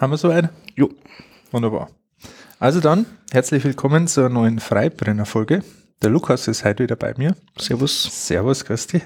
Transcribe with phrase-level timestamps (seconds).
[0.00, 0.48] Haben wir soweit?
[0.74, 0.90] Jo.
[1.52, 1.88] Wunderbar.
[2.58, 5.62] Also dann, herzlich willkommen zur neuen Freibrenner-Folge.
[6.02, 7.36] Der Lukas ist heute wieder bei mir.
[7.56, 8.26] Servus.
[8.26, 9.02] Servus, Christi.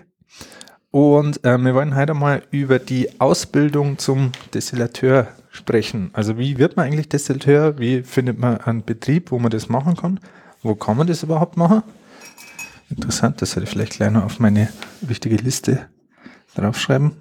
[0.90, 6.09] Und äh, wir wollen heute mal über die Ausbildung zum Destillateur sprechen.
[6.14, 7.79] Also wie wird man eigentlich Destillateur?
[7.79, 10.20] Wie findet man einen Betrieb, wo man das machen kann?
[10.62, 11.82] Wo kann man das überhaupt machen?
[12.89, 14.70] Interessant, das hätte ich vielleicht gleich noch auf meine
[15.02, 15.86] wichtige Liste
[16.55, 17.12] draufschreiben.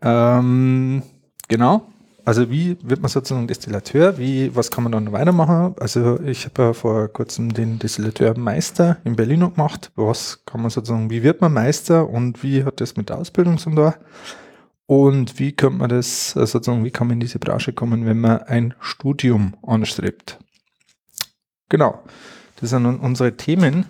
[0.00, 1.04] Ähm,
[1.46, 1.91] genau.
[2.24, 4.16] Also wie wird man sozusagen Destillateur?
[4.16, 5.74] Wie, was kann man dann weitermachen?
[5.80, 9.90] Also ich habe ja vor kurzem den Destillateurmeister in Berlin gemacht.
[9.96, 13.58] Was kann man sozusagen, wie wird man Meister und wie hat das mit der Ausbildung
[13.58, 13.92] zu tun?
[14.86, 18.20] Und wie könnte man das äh, sozusagen, wie kann man in diese Branche kommen, wenn
[18.20, 20.38] man ein Studium anstrebt?
[21.68, 22.02] Genau.
[22.60, 23.86] Das sind unsere Themen,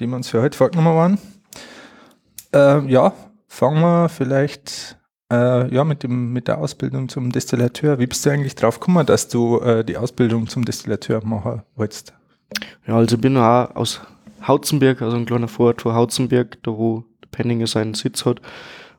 [0.00, 1.18] die wir uns für heute vorgenommen waren.
[2.54, 3.12] Äh, ja,
[3.46, 4.96] fangen wir vielleicht
[5.32, 7.98] äh, ja, mit, dem, mit der Ausbildung zum Destillateur.
[7.98, 12.12] Wie bist du eigentlich drauf gekommen, dass du äh, die Ausbildung zum Destillateur machen wolltest?
[12.86, 14.02] Ja, also ich bin auch aus
[14.46, 18.42] Hautzenberg, also ein kleiner Vorort von Hautzenberg, da wo Penninger seinen Sitz hat.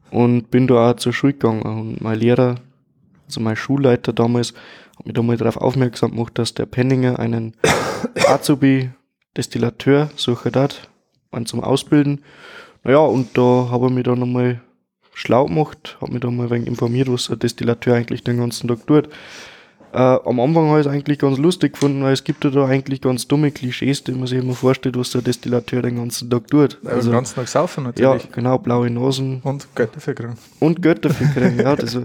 [0.10, 1.62] Und bin da auch zur Schule gegangen.
[1.62, 2.56] Und mein Lehrer,
[3.28, 4.54] also mein Schulleiter damals,
[4.98, 7.54] hat mich da mal darauf aufmerksam gemacht, dass der Penninger einen
[8.28, 8.90] Azubi
[9.38, 10.90] Destillateur sucht hat,
[11.32, 12.24] einen zum Ausbilden.
[12.84, 14.62] Naja, und da habe ich mich dann nochmal
[15.14, 18.68] schlau gemacht, habe mich da mal ein wenig informiert, was ein Destillateur eigentlich den ganzen
[18.68, 19.10] Tag tut.
[19.94, 22.66] Äh, am Anfang habe ich es eigentlich ganz lustig gefunden, weil es gibt ja da
[22.66, 26.48] eigentlich ganz dumme Klischees, die man sich immer vorstellt, was der Destillateur den ganzen Tag
[26.48, 26.80] tut.
[26.84, 28.24] Also, den ganzen Tag saufen natürlich.
[28.24, 29.42] Ja, genau, blaue Nasen.
[29.44, 30.36] Und Geld dafür kriegen.
[30.60, 31.76] Und Geld dafür kriegen, ja.
[31.84, 31.96] Das,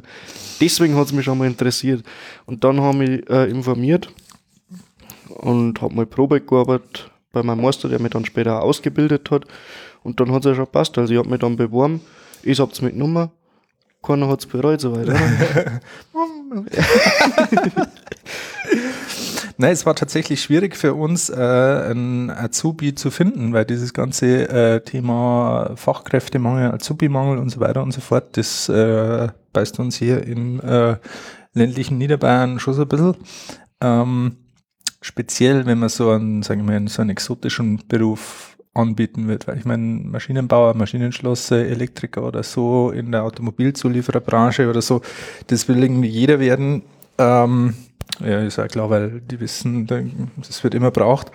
[0.60, 2.04] deswegen hat es mich schon mal interessiert.
[2.44, 4.12] Und dann habe ich mich äh, informiert
[5.30, 9.46] und habe mal Probe gearbeitet bei meinem Meister, der mich dann später ausgebildet hat.
[10.02, 10.98] Und dann hat es ja schon passt.
[10.98, 12.02] Also ich habe mich dann beworben
[12.48, 13.30] ich hab's mitgenommen.
[14.02, 15.08] Keiner hat's bereut, soweit?
[19.58, 24.48] Nein, es war tatsächlich schwierig für uns, äh, einen Azubi zu finden, weil dieses ganze
[24.48, 30.24] äh, Thema Fachkräftemangel, Azubi-Mangel und so weiter und so fort, das äh, beißt uns hier
[30.24, 30.96] im äh,
[31.54, 33.16] ländlichen Niederbayern schon so ein bisschen.
[33.80, 34.36] Ähm,
[35.02, 39.46] speziell, wenn man so einen, sagen wir, so einen exotischen Beruf anbieten wird.
[39.46, 45.02] Weil ich meine, Maschinenbauer, Maschinenschlosser, Elektriker oder so in der Automobilzuliefererbranche oder so,
[45.48, 46.82] das will irgendwie jeder werden.
[47.18, 47.74] Ähm,
[48.20, 51.30] ja, ist ja klar, weil die wissen, das wird immer braucht.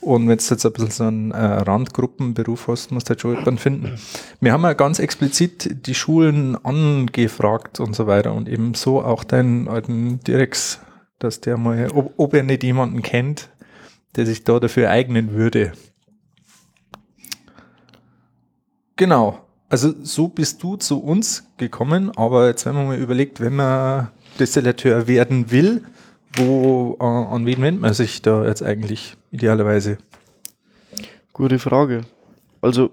[0.00, 3.32] Und wenn du jetzt ein bisschen so einen äh, Randgruppenberuf hast, musst du halt schon
[3.32, 3.98] jemanden finden.
[4.40, 9.24] Wir haben ja ganz explizit die Schulen angefragt und so weiter und eben so auch
[9.24, 10.80] deinen alten Direx,
[11.18, 13.48] dass der mal, ob, ob er nicht jemanden kennt,
[14.14, 15.72] der sich da dafür eignen würde.
[18.96, 19.40] Genau.
[19.68, 24.08] Also so bist du zu uns gekommen, aber jetzt haben wir mal überlegt, wenn man
[24.38, 25.82] Destillateur werden will,
[26.34, 29.98] wo, äh, an wen wendet man sich da jetzt eigentlich idealerweise?
[31.32, 32.02] Gute Frage.
[32.62, 32.90] Also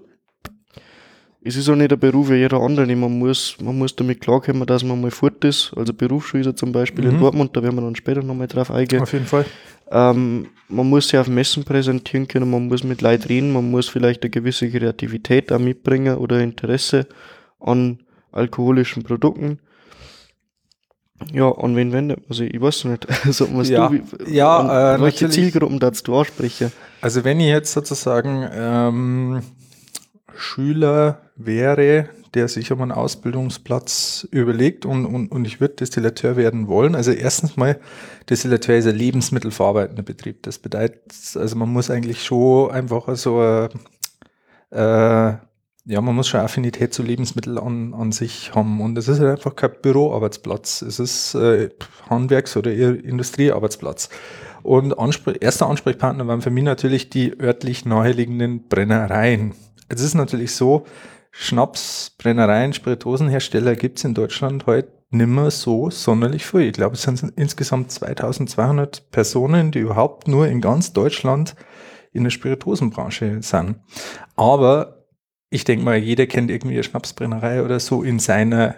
[1.46, 2.96] es ist auch nicht der Beruf wie jeder andere.
[2.96, 5.72] Man muss, man muss damit klarkommen, dass man mal fort ist.
[5.76, 7.10] Also Berufsschule zum Beispiel mhm.
[7.10, 9.02] in Dortmund, da werden wir dann später nochmal drauf eingehen.
[9.02, 9.44] Auf jeden Fall.
[9.90, 13.88] Ähm, man muss sich auf Messen präsentieren können, man muss mit Leuten reden, man muss
[13.88, 17.06] vielleicht eine gewisse Kreativität auch mitbringen oder Interesse
[17.60, 17.98] an
[18.32, 19.60] alkoholischen Produkten.
[21.32, 22.52] Ja, an wen wendet man sich?
[22.52, 23.06] Ich weiß nicht.
[23.24, 26.72] Also, was ja, du, ja, äh, welche Zielgruppen darfst du ansprechen?
[27.02, 29.42] Also, wenn ich jetzt sozusagen ähm,
[30.34, 36.68] Schüler wäre, der sich um einen Ausbildungsplatz überlegt und, und, und ich würde Destillateur werden
[36.68, 36.94] wollen.
[36.94, 37.78] Also erstens mal,
[38.28, 40.42] Destillateur ist ein lebensmittelverarbeitender Betrieb.
[40.42, 43.68] Das bedeutet, also man muss eigentlich schon einfach so
[44.70, 45.34] äh,
[45.86, 48.80] ja, man muss schon Affinität zu Lebensmitteln an, an sich haben.
[48.80, 50.82] Und es ist halt einfach kein Büroarbeitsplatz.
[50.82, 51.68] Es ist äh,
[52.08, 54.08] Handwerks- oder Industriearbeitsplatz.
[54.62, 59.52] Und Anspr erster Ansprechpartner waren für mich natürlich die örtlich naheliegenden Brennereien.
[59.90, 60.86] Es ist natürlich so,
[61.36, 66.68] Schnaps, Brennereien, Spiritosenhersteller gibt es in Deutschland heute nimmer so sonderlich viel.
[66.68, 71.56] Ich glaube, es sind insgesamt 2200 Personen, die überhaupt nur in ganz Deutschland
[72.12, 73.80] in der Spiritosenbranche sind.
[74.36, 75.06] Aber
[75.50, 78.76] ich denke mal, jeder kennt irgendwie eine Schnapsbrennerei oder so in seiner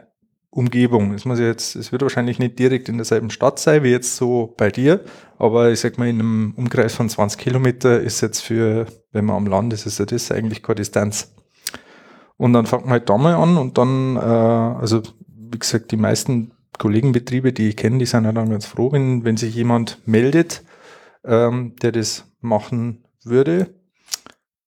[0.49, 1.13] Umgebung.
[1.13, 4.55] Es muss jetzt, es wird wahrscheinlich nicht direkt in derselben Stadt sein, wie jetzt so
[4.57, 5.05] bei dir,
[5.39, 9.37] aber ich sag mal, in einem Umkreis von 20 Kilometer ist jetzt für, wenn man
[9.37, 11.36] am Land ist, ist das eigentlich keine Distanz.
[12.37, 15.97] Und dann fängt man halt da mal an und dann, äh, also wie gesagt, die
[15.97, 19.99] meisten Kollegenbetriebe, die ich kenne, die sind ja dann ganz froh, wenn, wenn sich jemand
[20.07, 20.63] meldet,
[21.25, 23.75] ähm, der das machen würde.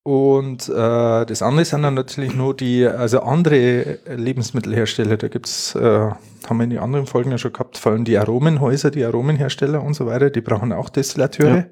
[0.02, 6.10] Und äh, das andere sind dann natürlich nur die, also andere Lebensmittelhersteller, da gibt's äh,
[6.48, 9.84] haben wir in den anderen Folgen ja schon gehabt, vor allem die Aromenhäuser, die Aromenhersteller
[9.84, 11.58] und so weiter, die brauchen auch Destillateure.
[11.58, 11.66] Ja.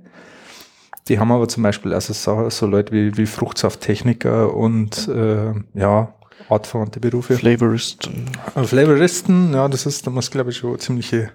[1.07, 6.13] Die haben aber zum Beispiel also so, so Leute wie, wie Fruchtsafttechniker und äh, ja,
[6.49, 7.35] artverwandte Berufe.
[7.35, 8.09] Flavorist.
[8.55, 11.31] Äh, Flavoristen, ja, das ist, da muss glaube ich schon ziemliche,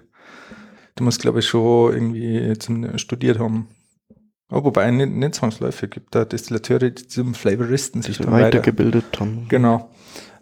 [0.95, 3.67] da muss glaube ich schon irgendwie zum, studiert haben.
[4.51, 8.45] Oh, wobei nicht, nicht zwangsläufig gibt da Destillateure, die zum Flavoristen sich die dann weiter
[8.45, 9.47] weitergebildet haben.
[9.49, 9.89] Genau.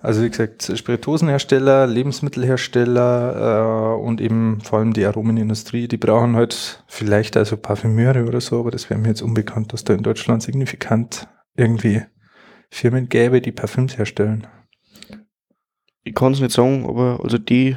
[0.01, 6.83] Also wie gesagt, Spirituosenhersteller, Lebensmittelhersteller äh, und eben vor allem die Aromenindustrie, die brauchen halt
[6.88, 10.42] vielleicht also Parfümeure oder so, aber das wäre mir jetzt unbekannt, dass da in Deutschland
[10.42, 12.01] signifikant irgendwie
[12.71, 14.48] Firmen gäbe, die Parfüms herstellen.
[16.04, 17.75] Ich kann es nicht sagen, aber also die,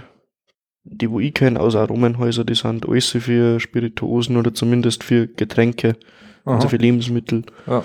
[0.85, 5.97] die wo ich kenne aus Aromenhäusern, die sind alles für Spirituosen oder zumindest für Getränke,
[6.47, 6.69] also Aha.
[6.69, 7.45] für Lebensmittel.
[7.67, 7.85] Ja.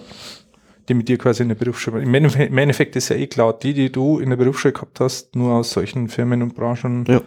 [0.90, 2.02] Die mit dir quasi in der Berufsschule.
[2.02, 2.14] Im
[2.58, 5.70] Endeffekt, ist ja eh klar, die, die du in der Berufsschule gehabt hast, nur aus
[5.72, 7.22] solchen Firmen und Branchen Ja.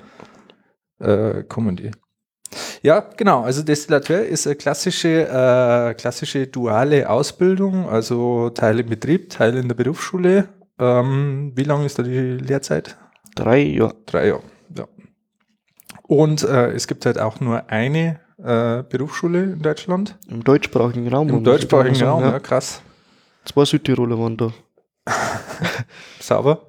[0.99, 1.93] äh, kommen die.
[2.83, 3.43] Ja, genau.
[3.43, 9.69] Also Destillateur ist eine klassische, äh, klassische duale Ausbildung, also Teil im Betrieb, Teil in
[9.69, 10.49] der Berufsschule.
[10.79, 12.99] Ähm, wie lange ist da die Lehrzeit?
[13.37, 13.93] Drei, ja.
[14.07, 14.43] Drei Jahre.
[14.77, 14.87] Ja.
[16.09, 20.19] Und äh, es gibt halt auch nur eine äh, Berufsschule in Deutschland.
[20.29, 21.29] Im deutschsprachigen Raum.
[21.29, 22.41] Im deutschsprachigen Raum, ja, Ja.
[22.41, 22.83] krass.
[23.45, 24.53] Zwei Südtiroler waren da.
[26.21, 26.69] Sauber.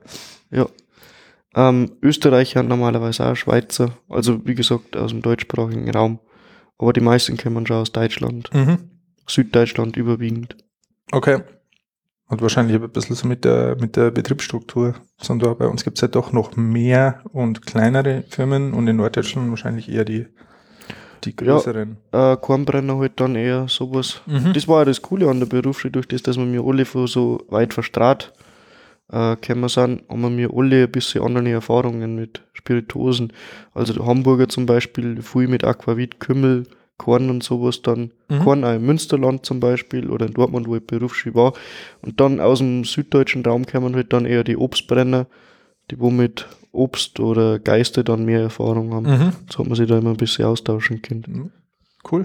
[0.49, 0.67] Ja.
[1.55, 3.97] Ähm, Österreicher normalerweise auch Schweizer.
[4.09, 6.19] Also wie gesagt aus dem deutschsprachigen Raum.
[6.77, 8.49] Aber die meisten kommen schon aus Deutschland.
[8.53, 8.89] Mhm.
[9.27, 10.57] Süddeutschland überwiegend.
[11.11, 11.41] Okay.
[12.27, 14.95] Und wahrscheinlich ein bisschen so mit der, mit der Betriebsstruktur.
[15.21, 19.49] Sondern bei uns gibt es ja doch noch mehr und kleinere Firmen und in Norddeutschland
[19.49, 20.25] wahrscheinlich eher die,
[21.25, 21.97] die größeren.
[22.11, 24.21] Äh, Kornbrenner halt dann eher sowas.
[24.25, 24.53] Mhm.
[24.53, 27.43] Das war ja das Coole an der Berufsschule, durch das, dass wir mir alle so
[27.49, 28.33] weit verstrahlt
[29.11, 33.33] äh, gekommen sind, haben wir mir alle ein bisschen andere Erfahrungen mit Spirituosen.
[33.73, 36.65] Also Hamburger zum Beispiel, viel mit Aquavit, Kümmel,
[36.97, 38.11] Korn und sowas dann.
[38.29, 38.39] Mhm.
[38.39, 41.53] Korn auch im Münsterland zum Beispiel oder in Dortmund, wo ich Berufsschule war.
[42.01, 45.27] Und dann aus dem süddeutschen Raum kommen halt dann eher die Obstbrenner,
[45.91, 49.05] die wo mit Obst oder Geiste dann mehr Erfahrung haben.
[49.05, 49.33] Mhm.
[49.49, 51.23] So hat man sich da immer ein bisschen austauschen können.
[51.27, 51.51] Mhm.
[52.11, 52.23] Cool.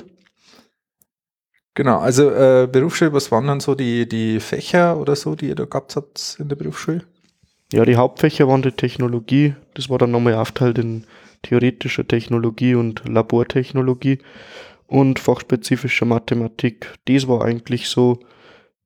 [1.75, 5.55] Genau, also äh, Berufsschule, was waren dann so die, die Fächer oder so, die ihr
[5.55, 7.05] da gehabt habt in der Berufsschule?
[7.73, 9.55] Ja, die Hauptfächer waren die Technologie.
[9.75, 11.05] Das war dann nochmal aufteilt in
[11.43, 14.19] theoretischer Technologie und Labortechnologie
[14.87, 16.95] und fachspezifischer Mathematik.
[17.05, 18.19] Das war eigentlich so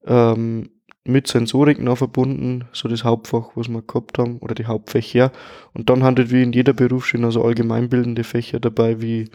[0.04, 0.68] ähm,
[1.04, 5.32] mit Sensorik noch verbunden, so das Hauptfach, was wir gehabt haben, oder die Hauptfächer.
[5.74, 9.30] Und dann handelt wie in jeder Berufsschule also allgemeinbildende Fächer dabei, wie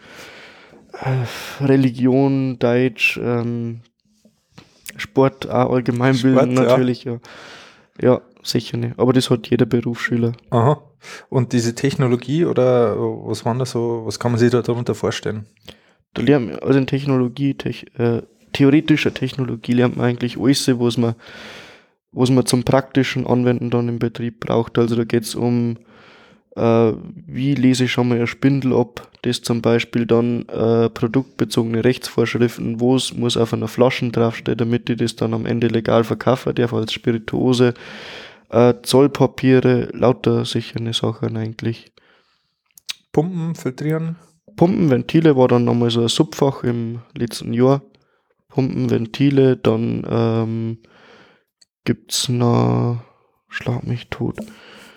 [0.93, 3.81] äh, Religion, Deutsch, ähm,
[4.95, 6.63] Sport, auch allgemeinbildend Sport, ja.
[6.63, 7.19] natürlich, ja.
[8.01, 8.97] Ja, sicher nicht.
[8.97, 10.33] Aber das hat jeder Berufsschüler.
[10.51, 10.81] Aha.
[11.29, 15.45] Und diese Technologie oder was waren da so, was kann man sich da darunter vorstellen?
[16.13, 16.23] Da
[16.61, 18.21] also in Technologie, Tech, äh,
[18.57, 21.15] theoretischer Technologie lernt man eigentlich alles, was man,
[22.11, 24.79] was man zum praktischen Anwenden dann im Betrieb braucht.
[24.79, 25.77] Also da geht's um,
[26.55, 26.91] äh,
[27.27, 32.79] wie lese ich schon mal ein Spindel ab, das zum Beispiel dann äh, produktbezogene Rechtsvorschriften,
[32.79, 36.55] wo es muss auf einer Flasche draufstehen, damit ich das dann am Ende legal verkaufen
[36.55, 37.75] darf als Spirituose,
[38.49, 41.91] äh, Zollpapiere, lauter sichere Sachen eigentlich.
[43.11, 44.15] Pumpen, filtrieren?
[44.55, 47.83] Pumpenventile war dann nochmal so ein Subfach im letzten Jahr.
[48.49, 50.77] Pumpenventile, dann ähm,
[51.83, 53.01] gibt's noch,
[53.49, 54.37] schlag mich tot.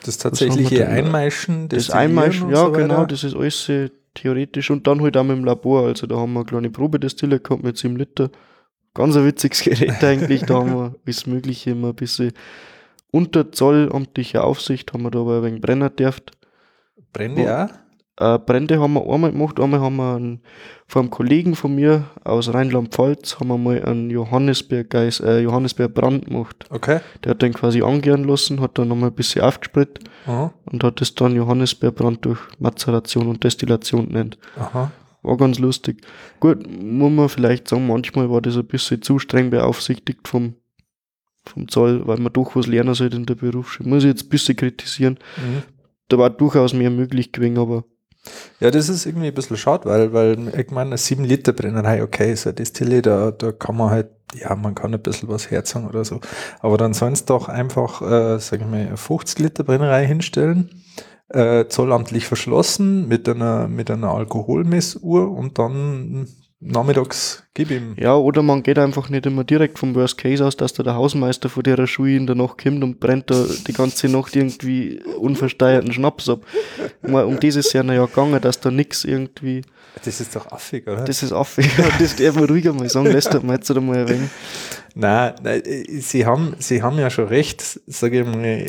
[0.04, 0.88] Das tatsächliche?
[0.88, 3.71] Einmeischen, Das Einmeischen, ja so genau, das ist alles
[4.14, 7.38] theoretisch und dann halt auch mit dem Labor, also da haben wir eine kleine Probedestille
[7.40, 8.30] gehabt mit 7 Liter.
[8.95, 12.33] Ganz ein witziges Gerät eigentlich, da haben wir alles Mögliche immer ein bisschen
[13.12, 16.33] unter zollamtlicher Aufsicht haben wir da aber ein wenig brennen dürft.
[17.12, 17.71] Brände Wo- ja.
[18.20, 19.58] Äh, Brände haben wir einmal gemacht.
[19.58, 20.42] Einmal haben wir einen,
[20.86, 26.26] von einem Kollegen von mir aus Rheinland-Pfalz haben wir mal einen Johannisbeer, äh, Johannisbeer Brand
[26.26, 26.66] gemacht.
[26.68, 27.00] Okay.
[27.24, 30.52] Der hat den quasi angehen lassen, hat dann nochmal ein bisschen aufgespritzt Aha.
[30.66, 34.38] und hat es dann Johannisbeerbrand durch Mazeration und Destillation genannt.
[34.58, 34.90] Aha.
[35.22, 36.02] War ganz lustig.
[36.40, 40.56] Gut, muss man vielleicht sagen, manchmal war das ein bisschen zu streng beaufsichtigt vom,
[41.46, 43.88] vom Zoll, weil man doch was lernen sollte in der Berufsschule.
[43.88, 45.18] Muss ich jetzt ein bisschen kritisieren.
[45.38, 45.62] Mhm.
[46.08, 47.84] Da war durchaus mehr möglich gewesen, aber
[48.60, 52.02] Ja, das ist irgendwie ein bisschen schade, weil, weil ich meine, eine 7 Liter Brennerei,
[52.02, 55.50] okay, so eine Distille, da, da kann man halt, ja, man kann ein bisschen was
[55.50, 56.20] herzagen oder so.
[56.60, 60.70] Aber dann sollen es doch einfach, äh, sag ich mal, eine 50 Liter Brennerei hinstellen,
[61.28, 66.28] äh, zollamtlich verschlossen mit einer, mit einer Alkoholmessuhr und dann
[66.60, 67.94] nachmittags gib ihm.
[67.98, 70.94] Ja, oder man geht einfach nicht immer direkt vom Worst Case aus, dass da der
[70.94, 75.02] Hausmeister von der Schule in der Nacht kommt und brennt da die ganze Nacht irgendwie
[75.18, 76.44] unversteuerten Schnaps ab.
[77.02, 79.62] Mal, um dieses ist ja ja gegangen, dass da nix irgendwie.
[80.04, 81.04] Das ist doch affig, oder?
[81.04, 81.68] Das ist affig.
[81.98, 84.30] Das darf man ruhiger mal sagen, lässt man jetzt einmal erwähnen.
[84.94, 85.62] Nein, nein,
[86.00, 88.66] sie haben, sie haben ja schon recht, sage ich mal,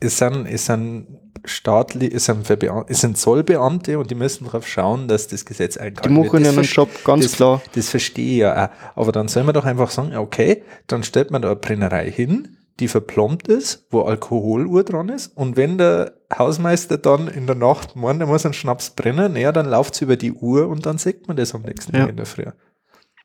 [0.00, 1.06] es sind, es sind
[1.44, 2.48] staatlich, es sind,
[2.88, 6.26] es sind Zollbeamte und die müssen darauf schauen, dass das Gesetz eingehalten wird.
[6.26, 7.62] Die machen ihren Job, ganz das, klar.
[7.74, 9.00] Das verstehe ich ja auch.
[9.00, 12.56] Aber dann soll man doch einfach sagen, okay, dann stellt man da eine Brennerei hin,
[12.80, 15.36] die verplombt ist, wo Alkoholuhr dran ist.
[15.36, 19.52] Und wenn der Hausmeister dann in der Nacht meint, er muss einen Schnaps brennen, ja,
[19.52, 22.02] dann läuft es über die Uhr und dann sieht man das am nächsten ja.
[22.02, 22.44] Tag in der Früh.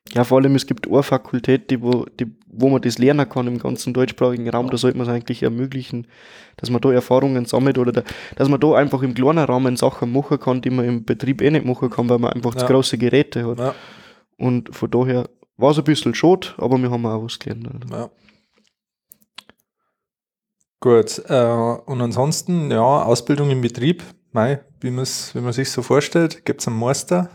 [0.09, 3.47] Ja, vor allem, es gibt eine Fakultät, die, wo, die, wo man das lernen kann
[3.47, 4.69] im ganzen deutschsprachigen Raum.
[4.69, 6.07] Da sollte man es eigentlich ermöglichen,
[6.57, 8.03] dass man da Erfahrungen sammelt oder da,
[8.35, 11.51] dass man da einfach im kleinen Rahmen Sachen machen kann, die man im Betrieb eh
[11.51, 12.59] nicht machen kann, weil man einfach ja.
[12.59, 13.59] zu große Geräte hat.
[13.59, 13.75] Ja.
[14.37, 17.85] Und von daher war es ein bisschen schade, aber wir haben auch was gelernt.
[17.89, 18.09] Ja.
[20.81, 25.83] Gut, äh, und ansonsten, ja, Ausbildung im Betrieb, mei, wie man wie man sich so
[25.83, 27.29] vorstellt, gibt es einen Meister,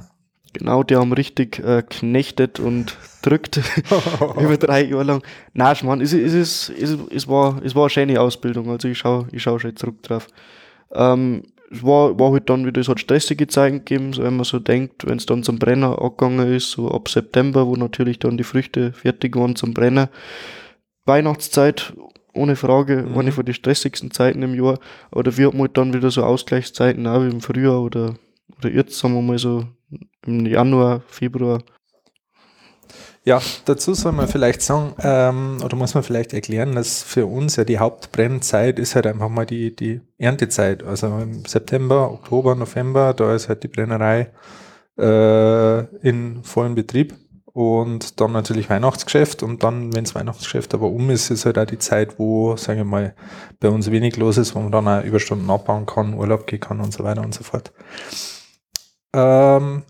[0.58, 3.60] Genau, die haben richtig äh, knechtet und drückt
[4.40, 5.22] über drei Jahre lang.
[5.52, 8.96] Nein, Schmarrn, es, es, es, es, es, war, es war eine schöne Ausbildung, also ich
[8.96, 10.28] schaue ich schau schon zurück drauf.
[10.94, 14.44] Ähm, es war, war halt dann wieder, es hat stressige Zeiten gegeben, so wenn man
[14.44, 18.38] so denkt, wenn es dann zum Brenner angegangen ist, so ab September, wo natürlich dann
[18.38, 20.08] die Früchte fertig waren zum Brenner.
[21.04, 21.92] Weihnachtszeit,
[22.32, 23.18] ohne Frage, mhm.
[23.18, 24.78] eine von den stressigsten Zeiten im Jahr.
[25.12, 28.14] Oder wir hatten halt dann wieder so Ausgleichszeiten, auch wie im Frühjahr oder,
[28.58, 29.66] oder jetzt, sagen wir mal so
[30.26, 31.62] im Januar, Februar.
[33.24, 37.56] Ja, dazu soll man vielleicht sagen, ähm, oder muss man vielleicht erklären, dass für uns
[37.56, 40.84] ja die Hauptbrennzeit ist halt einfach mal die, die Erntezeit.
[40.84, 44.30] Also im September, Oktober, November, da ist halt die Brennerei
[44.96, 47.14] äh, in vollem Betrieb.
[47.52, 51.64] Und dann natürlich Weihnachtsgeschäft und dann, wenn das Weihnachtsgeschäft aber um ist, ist halt auch
[51.64, 53.14] die Zeit, wo, sagen wir mal,
[53.58, 56.80] bei uns wenig los ist, wo man dann auch Überstunden abbauen kann, Urlaub gehen kann
[56.80, 57.72] und so weiter und so fort.
[59.14, 59.84] Ähm,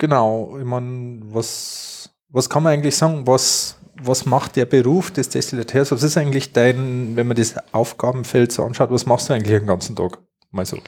[0.00, 5.28] genau, ich meine, was, was kann man eigentlich sagen, was, was macht der Beruf des
[5.28, 5.92] Destillateurs?
[5.92, 9.68] Was ist eigentlich dein, wenn man das Aufgabenfeld so anschaut, was machst du eigentlich den
[9.68, 10.18] ganzen Tag?
[10.50, 10.78] Mal so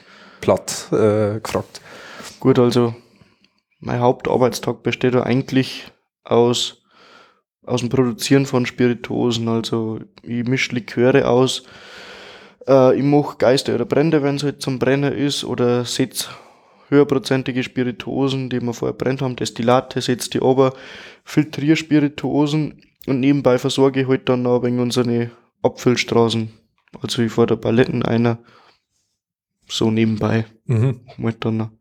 [0.41, 1.79] platt äh, gefragt.
[2.41, 2.93] Gut, also
[3.79, 5.89] mein Hauptarbeitstag besteht eigentlich
[6.25, 6.83] aus,
[7.65, 9.47] aus dem Produzieren von Spiritosen.
[9.47, 11.63] Also ich mische Liköre aus,
[12.67, 16.29] äh, ich mache Geister oder Brände, wenn es halt zum Brenner ist, oder setze
[16.93, 20.73] höherprozentige Spirituosen, die wir vorher brennt haben, Destillate, setze die aber,
[21.23, 25.31] filtriere Spirituosen und nebenbei versorge ich halt dann noch wegen unsere
[25.61, 26.51] Abfüllstraßen.
[27.01, 28.39] Also ich fahre da Paletten einer,
[29.67, 30.45] so nebenbei.
[30.65, 31.01] Mhm.
[31.21, 31.71] Halt dann noch.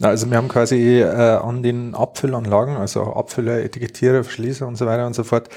[0.00, 5.06] Also wir haben quasi äh, an den Abfüllanlagen, also Abfüller, Etikettierer, Verschließer und so weiter
[5.06, 5.50] und so fort,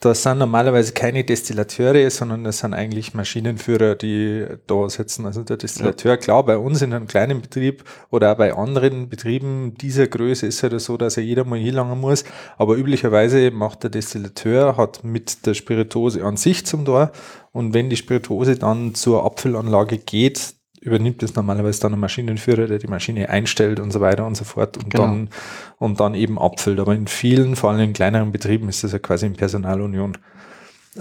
[0.00, 5.26] das sind normalerweise keine Destillateure, sondern das sind eigentlich Maschinenführer, die da sitzen.
[5.26, 6.16] Also der Destillateur, ja.
[6.16, 10.62] klar, bei uns in einem kleinen Betrieb oder auch bei anderen Betrieben dieser Größe ist
[10.62, 12.22] es halt so, dass er jeder mal hier langen muss.
[12.58, 17.10] Aber üblicherweise macht der Destillateur, hat mit der Spirituose an sich zum Tor.
[17.50, 22.78] Und wenn die Spirituose dann zur Abfüllanlage geht, übernimmt es normalerweise dann ein Maschinenführer, der
[22.78, 25.04] die Maschine einstellt und so weiter und so fort und genau.
[25.04, 25.30] dann
[25.78, 26.80] und dann eben abfüllt.
[26.80, 30.18] Aber in vielen, vor allem in kleineren Betrieben, ist das ja quasi in Personalunion.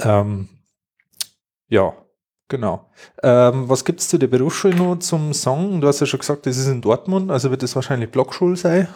[0.02, 0.50] Ähm,
[1.68, 1.94] ja,
[2.48, 2.90] genau.
[3.24, 5.82] Ähm, was gibt es zu der Berufsschule noch zum Song?
[5.82, 8.88] Du hast ja schon gesagt, das ist in Dortmund, also wird das wahrscheinlich Blockschule sein.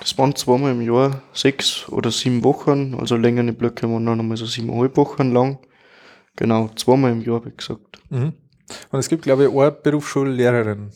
[0.00, 4.36] Das waren zweimal im Jahr sechs oder sieben Wochen, also längere Blöcke waren dann nochmal
[4.36, 5.58] so siebeneinhalb Wochen lang.
[6.36, 8.00] Genau, zweimal im Jahr, wie gesagt.
[8.10, 8.32] Mhm.
[8.90, 10.90] Und es gibt, glaube ich, eine Berufsschullehrerin.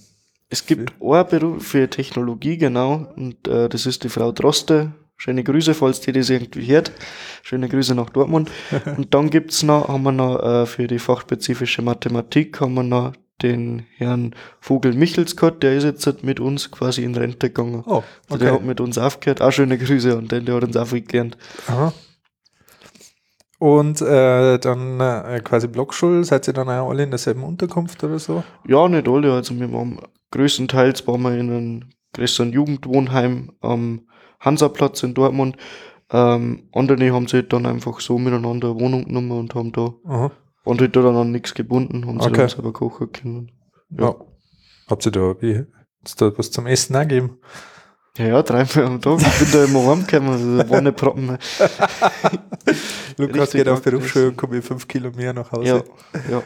[0.48, 3.12] Es gibt eine Beruf für Technologie, genau.
[3.16, 4.92] Und äh, das ist die Frau Droste.
[5.16, 6.92] Schöne Grüße, falls die das irgendwie hört.
[7.42, 8.50] Schöne Grüße nach Dortmund.
[8.96, 13.12] und dann gibt's noch, haben wir noch äh, für die fachspezifische Mathematik, haben wir noch
[13.42, 17.82] den Herrn Vogel Michels gehabt, der ist jetzt mit uns quasi in Rente gegangen.
[17.86, 18.04] Oh, okay.
[18.30, 19.42] also der hat mit uns aufgehört.
[19.42, 21.36] Auch schöne Grüße und den, der hat uns auch viel gelernt.
[21.66, 21.92] Aha.
[23.58, 28.18] Und äh, dann äh, quasi Blockschule, seid ihr dann auch alle in derselben Unterkunft oder
[28.18, 28.44] so?
[28.66, 29.32] Ja, nicht alle.
[29.32, 34.06] Also wir waren größtenteils waren wir in einem größeren Jugendwohnheim am
[34.40, 35.56] Hansaplatz in Dortmund.
[36.10, 40.30] Ähm, andere haben sich dann einfach so miteinander eine Wohnung genommen und haben da Aha.
[40.64, 42.42] und halt dann an nichts gebunden, haben sie okay.
[42.42, 43.52] dann selber kochen können.
[43.90, 44.06] Ja.
[44.06, 44.14] ja.
[44.88, 45.64] Habt ihr da, wie,
[46.18, 47.38] da was zum Essen angegeben?
[48.18, 49.20] Ja, ja, dreimal am Tag.
[49.20, 51.38] Ich bin da immer heimgekommen, also nicht Proppen.
[53.18, 55.84] Lukas geht auf Berufsschule und komme fünf Kilo mehr nach Hause.
[56.24, 56.42] Ja, ja.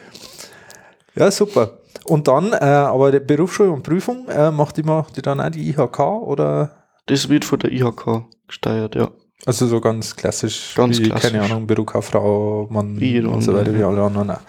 [1.15, 1.77] ja super.
[2.05, 5.69] Und dann, äh, aber Berufsschule und Prüfung, äh, macht die, macht die dann auch die
[5.69, 6.71] IHK oder?
[7.05, 9.09] Das wird von der IHK gesteuert, ja.
[9.45, 11.31] Also so ganz klassisch, Ganz wie, klassisch.
[11.31, 14.31] keine Ahnung, Bürokauffrau, Mann Wie und so weiter, wie alle anderen.
[14.31, 14.39] auch.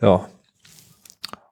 [0.00, 0.26] Ja.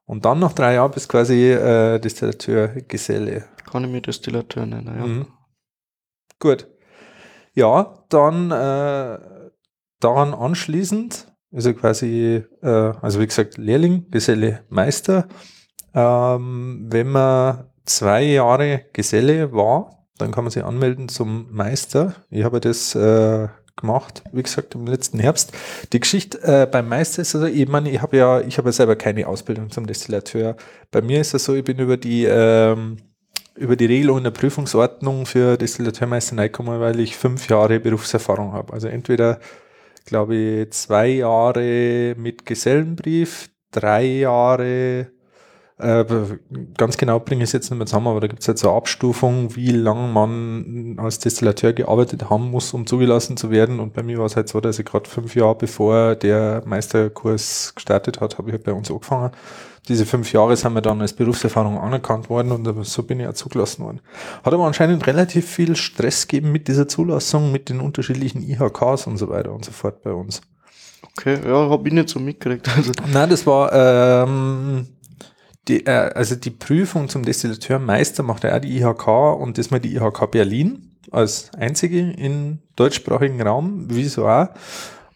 [0.07, 3.45] Und dann nach drei Jahren bist quasi äh, Distillateur Geselle.
[3.71, 5.07] Kann ich mir Destillateur nennen, ja.
[5.07, 5.27] Mhm.
[6.39, 6.69] Gut.
[7.55, 9.19] Ja, dann äh,
[10.01, 15.29] daran anschließend, also quasi, äh, also wie gesagt, Lehrling, Geselle, Meister.
[15.95, 22.15] Ähm, wenn man zwei Jahre Geselle war, dann kann man sich anmelden zum Meister.
[22.31, 25.53] Ich habe das äh, gemacht, wie gesagt, im letzten Herbst.
[25.93, 28.97] Die Geschichte äh, beim Meister ist also, ich meine, ich habe ja, ich habe selber
[28.97, 30.57] keine Ausbildung zum Destillateur.
[30.91, 32.99] Bei mir ist es so, ich bin über die ähm,
[33.57, 38.73] über die Regelung in der Prüfungsordnung für Destillateurmeister reingekommen, weil ich fünf Jahre Berufserfahrung habe.
[38.73, 39.39] Also entweder,
[40.07, 45.11] glaube ich, zwei Jahre mit Gesellenbrief, drei Jahre,
[45.79, 46.05] äh,
[46.77, 48.69] ganz genau bringe ich es jetzt nicht mehr zusammen, aber da gibt es halt so
[48.69, 53.81] eine Abstufung, wie lange man als Destillateur gearbeitet haben muss, um zugelassen zu werden.
[53.81, 57.73] Und bei mir war es halt so, dass ich gerade fünf Jahre bevor der Meisterkurs
[57.75, 59.33] gestartet hat, habe ich halt bei uns angefangen.
[59.89, 63.35] Diese fünf Jahre sind mir dann als Berufserfahrung anerkannt worden und so bin ich auch
[63.35, 64.01] zugelassen worden.
[64.43, 69.19] Hat aber anscheinend relativ viel Stress gegeben mit dieser Zulassung, mit den unterschiedlichen IHKs und
[69.19, 70.41] so weiter und so fort bei uns.
[71.17, 72.69] Okay, ja, hab ich nicht so mitgekriegt.
[72.77, 74.89] Also, Nein, das war ähm,
[75.69, 79.81] die, äh, also die Prüfung zum Destillateurmeister macht ja auch die IHK und das mal
[79.81, 84.49] die IHK Berlin als einzige im deutschsprachigen Raum, wieso auch.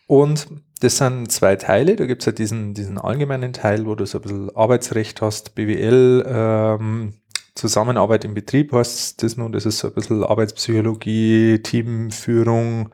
[0.06, 0.46] Und
[0.80, 1.96] das sind zwei Teile.
[1.96, 5.54] Da gibt es ja diesen, diesen allgemeinen Teil, wo du so ein bisschen Arbeitsrecht hast,
[5.54, 7.14] BWL, ähm,
[7.54, 12.90] Zusammenarbeit im Betrieb hast das nun, das ist so ein bisschen Arbeitspsychologie, Teamführung,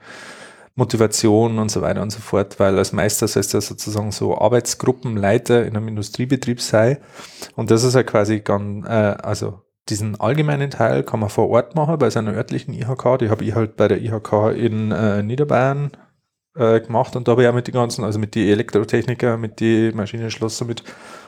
[0.75, 5.67] Motivation und so weiter und so fort, weil als Meister sollst du sozusagen so Arbeitsgruppenleiter
[5.67, 6.99] in einem Industriebetrieb sein.
[7.55, 11.75] Und das ist ja quasi ganz, äh, also diesen allgemeinen Teil kann man vor Ort
[11.75, 13.19] machen bei seiner örtlichen IHK.
[13.19, 15.93] Die habe ich halt bei der IHK in äh, Niederbayern
[16.57, 19.61] äh, gemacht und da habe ich auch mit den ganzen, also mit die Elektrotechniker, mit
[19.61, 20.85] die Maschinenschlosser, mit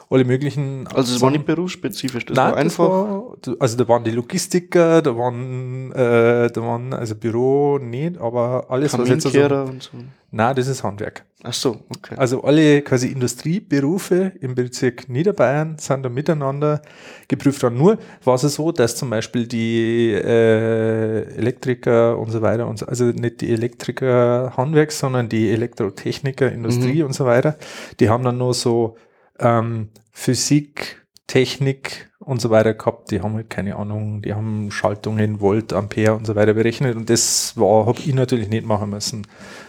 [0.09, 0.87] alle möglichen.
[0.89, 2.89] also es war nicht berufsspezifisch, das Nein, war einfach.
[2.89, 8.67] war, also da waren die Logistiker, da waren, äh, da waren also Büro nicht, aber
[8.69, 9.91] alles was jetzt so, Kaminkehrer und so.
[10.37, 11.25] Nein, das ist Handwerk.
[11.45, 12.15] Ach so, okay.
[12.19, 16.83] Also alle quasi Industrieberufe im Bezirk Niederbayern sind da miteinander
[17.27, 17.79] geprüft worden.
[17.79, 22.85] Nur war es so, dass zum Beispiel die äh, Elektriker und so weiter, und so,
[22.85, 27.57] also nicht die Elektriker Handwerk, sondern die Elektrotechniker Industrie und so weiter,
[27.99, 28.99] die haben dann nur so
[29.39, 33.13] ähm, Physik, Technik und so weiter gehabt.
[33.13, 37.09] Die haben halt keine Ahnung, die haben Schaltungen, Volt, Ampere und so weiter berechnet und
[37.09, 39.27] das habe ich natürlich nicht machen müssen,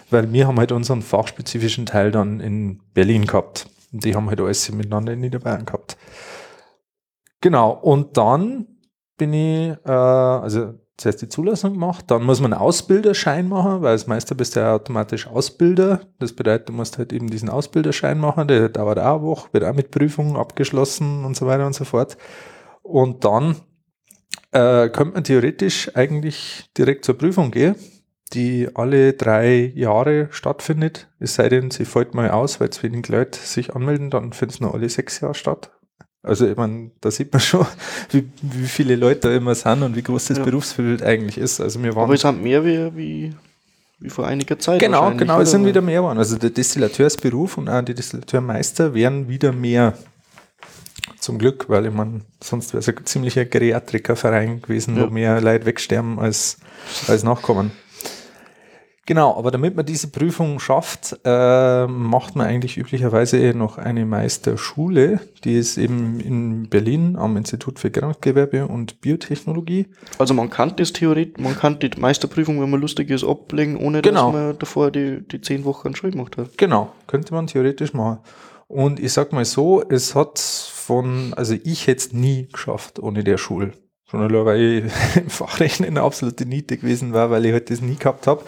[0.10, 3.70] weil wir haben halt unseren fachspezifischen Teil dann in Berlin gehabt.
[3.94, 5.98] Und die haben halt alles miteinander in Niederbayern gehabt.
[7.42, 8.66] Genau, und dann
[9.18, 13.92] bin ich, äh, also zuerst die Zulassung gemacht, dann muss man einen Ausbilderschein machen, weil
[13.92, 16.02] als Meister bist du ja automatisch Ausbilder.
[16.20, 19.64] Das bedeutet, du musst halt eben diesen Ausbilderschein machen, der dauert auch eine Woche, wird
[19.64, 22.18] auch mit Prüfungen abgeschlossen und so weiter und so fort.
[22.82, 23.58] Und dann
[24.52, 27.76] äh, könnte man theoretisch eigentlich direkt zur Prüfung gehen,
[28.34, 31.10] die alle drei Jahre stattfindet.
[31.20, 34.56] Es sei denn, sie fällt mal aus, weil zu wenig Leute sich anmelden, dann findet
[34.56, 35.77] es nur alle sechs Jahre statt.
[36.28, 37.66] Also ich meine, da sieht man schon,
[38.12, 40.44] wie, wie viele Leute da immer sind und wie groß das Ja.
[40.44, 41.60] Berufsfeld eigentlich ist.
[41.62, 43.34] Also wir waren Aber es sind mehr wie, wie,
[44.00, 44.80] wie vor einiger Zeit.
[44.80, 46.18] Genau, genau, es sind wieder mehr geworden.
[46.20, 49.94] Also der Destillateursberuf und auch die Destillateurmeister werden wieder mehr.
[51.20, 55.08] Zum Glück, weil ich meine, sonst wäre es ein ziemlicher Geriatrikerverein gewesen, Ja.
[55.08, 56.58] wo mehr Leute wegsterben als,
[57.08, 57.72] als nachkommen.
[59.08, 65.22] Genau, aber damit man diese Prüfung schafft, äh, macht man eigentlich üblicherweise noch eine Meisterschule,
[65.46, 69.88] die ist eben in Berlin am Institut für Gewerbe und Biotechnologie.
[70.20, 74.02] Also man kann das theoretisch, man kann die Meisterprüfung, wenn man lustig ist, ablegen, ohne
[74.02, 74.32] Genau.
[74.32, 76.58] dass man davor die, die zehn Wochen Schule gemacht hat.
[76.58, 78.20] Genau, könnte man theoretisch machen.
[78.68, 83.24] Und ich sag mal so, es hat von, also ich hätte es nie geschafft ohne
[83.24, 83.72] der Schule.
[84.10, 84.84] Schon nur, weil ich
[85.18, 88.42] im Fachrechnen eine absolute Niete gewesen war, weil ich halt das nie gehabt habe.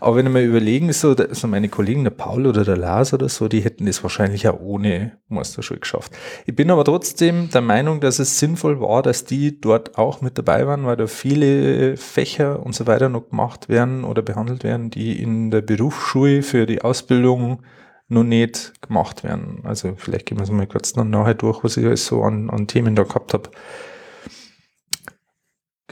[0.00, 3.28] Aber wenn ich mir überlegen, so, so meine Kollegen, der Paul oder der Lars oder
[3.28, 6.12] so, die hätten das wahrscheinlich auch ohne Meisterschule geschafft.
[6.46, 10.38] Ich bin aber trotzdem der Meinung, dass es sinnvoll war, dass die dort auch mit
[10.38, 14.88] dabei waren, weil da viele Fächer und so weiter noch gemacht werden oder behandelt werden,
[14.88, 17.60] die in der Berufsschule für die Ausbildung
[18.08, 19.60] noch nicht gemacht werden.
[19.64, 22.48] Also vielleicht gehen wir es mal kurz dann nachher durch, was ich alles so an,
[22.48, 23.50] an Themen da gehabt habe.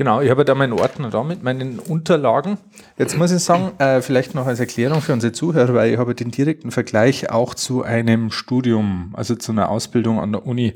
[0.03, 2.59] Genau, ich habe da meinen Ordner da mit meinen Unterlagen.
[2.99, 6.12] Jetzt muss ich sagen, äh, vielleicht noch als Erklärung für unsere Zuhörer, weil ich habe
[6.17, 10.75] den direkten Vergleich auch zu einem Studium, also zu einer Ausbildung an der Uni.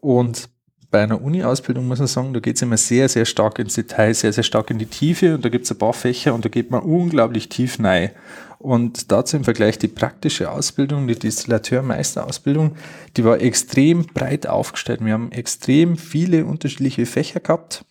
[0.00, 0.48] Und
[0.90, 4.14] bei einer Uni-Ausbildung muss man sagen, da geht es immer sehr, sehr stark ins Detail,
[4.14, 6.48] sehr, sehr stark in die Tiefe und da gibt es ein paar Fächer und da
[6.48, 8.12] geht man unglaublich tief rein.
[8.58, 12.76] Und dazu im Vergleich die praktische Ausbildung, die Distillateur-Meisterausbildung,
[13.18, 15.04] die war extrem breit aufgestellt.
[15.04, 17.84] Wir haben extrem viele unterschiedliche Fächer gehabt,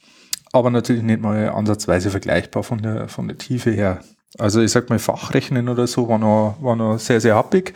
[0.51, 3.99] aber natürlich nicht mal ansatzweise vergleichbar von der, von der Tiefe her.
[4.37, 7.73] Also ich sag mal, Fachrechnen oder so war noch, war noch sehr, sehr happig.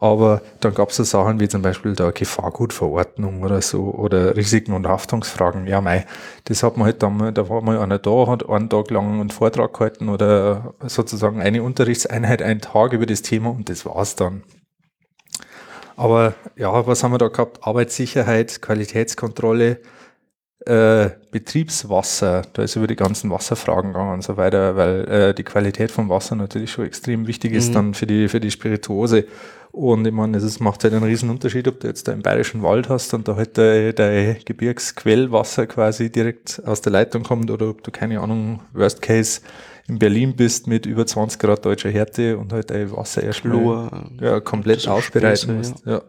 [0.00, 4.72] Aber dann gab es so Sachen wie zum Beispiel da Gefahrgutverordnung oder so oder Risiken
[4.72, 5.66] und Haftungsfragen.
[5.66, 6.04] Ja, mei,
[6.44, 9.30] das hat man halt dann, da war mal einer da, hat einen Tag lang einen
[9.30, 14.42] Vortrag gehalten oder sozusagen eine Unterrichtseinheit, einen Tag über das Thema und das war's dann.
[15.96, 17.66] Aber ja, was haben wir da gehabt?
[17.66, 19.78] Arbeitssicherheit, Qualitätskontrolle,
[20.66, 25.44] äh, Betriebswasser, da ist über die ganzen Wasserfragen gegangen und so weiter, weil äh, die
[25.44, 27.74] Qualität vom Wasser natürlich schon extrem wichtig ist mhm.
[27.74, 29.26] dann für die, für die Spirituose.
[29.72, 32.62] Und ich meine, es macht halt einen riesen Unterschied, ob du jetzt da im Bayerischen
[32.62, 37.70] Wald hast und da halt dein, dein Gebirgsquellwasser quasi direkt aus der Leitung kommt oder
[37.70, 39.40] ob du, keine Ahnung, Worst Case
[39.88, 44.40] in Berlin bist mit über 20 Grad deutscher Härte und halt dein Wasser erstmal ja,
[44.40, 45.84] komplett aufbereiten musst.
[45.84, 45.94] Ja.
[45.94, 46.02] ja.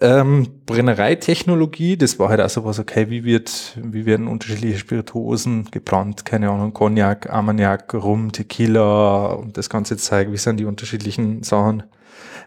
[0.00, 5.70] Ähm, Brennereitechnologie, das war halt auch so was, okay, wie wird, wie werden unterschiedliche Spirituosen
[5.70, 11.42] gebrannt, keine Ahnung, Cognac, Armagnac, Rum, Tequila und das ganze Zeug, wie sind die unterschiedlichen
[11.42, 11.84] Sachen.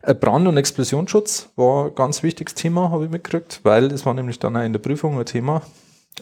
[0.04, 4.14] Äh, Brand- und Explosionsschutz war ein ganz wichtiges Thema, habe ich mitgekriegt, weil das war
[4.14, 5.64] nämlich dann auch in der Prüfung ein Thema,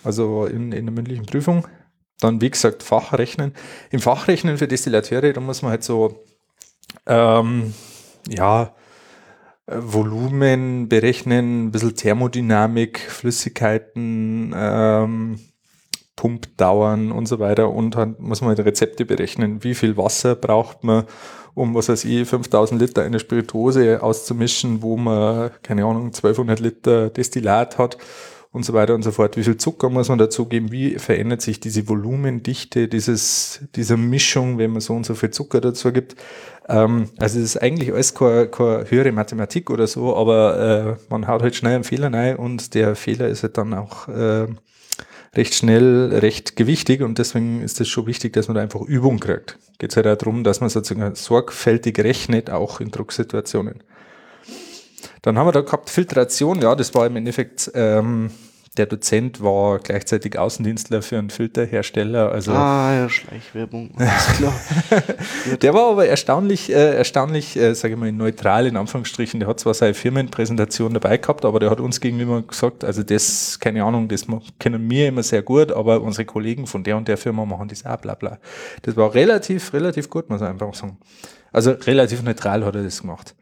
[0.04, 1.68] also in, in der mündlichen Prüfung.
[2.20, 3.54] Dann, wie gesagt, Fachrechnen.
[3.92, 6.24] Im Fachrechnen für Destillateure, da muss man halt so,
[7.06, 7.74] ähm,
[8.28, 8.74] ja,
[9.68, 15.40] Volumen berechnen, ein bisschen Thermodynamik, Flüssigkeiten, ähm,
[16.16, 17.70] Pumpdauern und so weiter.
[17.70, 19.64] Und dann muss man halt Rezepte berechnen.
[19.64, 21.06] Wie viel Wasser braucht man,
[21.54, 27.10] um, was weiß ich, 5000 Liter eine Spirituose auszumischen, wo man, keine Ahnung, 1200 Liter
[27.10, 27.98] Destillat hat
[28.52, 29.38] und so weiter und so fort.
[29.38, 30.72] Wie viel Zucker muss man dazugeben?
[30.72, 35.62] Wie verändert sich diese Volumendichte dieses, dieser Mischung, wenn man so und so viel Zucker
[35.62, 36.16] dazu gibt?
[36.70, 41.28] Ähm, also es ist eigentlich alles keine, keine höhere Mathematik oder so, aber äh, man
[41.28, 44.48] haut halt schnell einen Fehler rein und der Fehler ist halt dann auch äh,
[45.36, 49.20] recht schnell, recht gewichtig und deswegen ist es schon wichtig, dass man da einfach Übung
[49.20, 49.58] kriegt.
[49.78, 53.84] Geht es halt auch darum, dass man sozusagen sorgfältig rechnet, auch in Drucksituationen.
[55.22, 58.32] Dann haben wir da gehabt Filtration, ja, das war im Endeffekt ähm,
[58.78, 62.32] der Dozent war gleichzeitig Außendienstler für einen Filterhersteller.
[62.32, 63.92] Also ah, ja, Schleichwerbung.
[64.38, 64.54] klar.
[65.62, 69.40] der war aber erstaunlich, äh, erstaunlich, äh, sage ich mal, neutral in Anführungsstrichen.
[69.40, 73.60] Der hat zwar seine Firmenpräsentation dabei gehabt, aber der hat uns gegenüber gesagt, also das,
[73.60, 74.28] keine Ahnung, das
[74.60, 77.86] kennen wir immer sehr gut, aber unsere Kollegen von der und der Firma machen das
[77.86, 78.38] auch, bla bla.
[78.84, 80.98] Das war relativ, relativ gut, muss ich einfach sagen.
[81.52, 83.36] Also relativ neutral hat er das gemacht.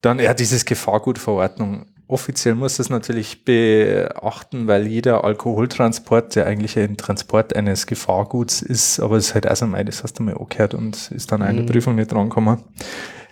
[0.00, 6.96] Dann, ja, dieses Gefahrgutverordnung offiziell muss das natürlich beachten, weil jeder Alkoholtransport ja eigentlich ein
[6.96, 10.74] Transport eines Gefahrguts ist, aber es ist halt also mal, das hast du mal angehört
[10.74, 11.66] und ist dann eine mhm.
[11.66, 12.64] Prüfung nicht drangekommen.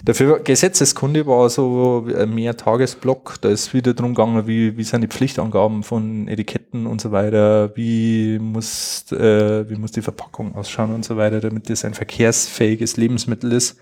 [0.05, 5.09] Dafür Gesetzeskunde war so ein Mehrtagesblock, da ist wieder drum gegangen, wie, wie sind die
[5.09, 11.05] Pflichtangaben von Etiketten und so weiter, wie muss, äh, wie muss die Verpackung ausschauen und
[11.05, 13.81] so weiter, damit das ein verkehrsfähiges Lebensmittel ist.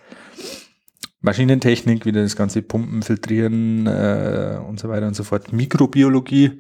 [1.25, 5.55] Maschinentechnik, wieder das ganze Pumpen, Filtrieren äh, und so weiter und so fort.
[5.55, 6.53] Mikrobiologie,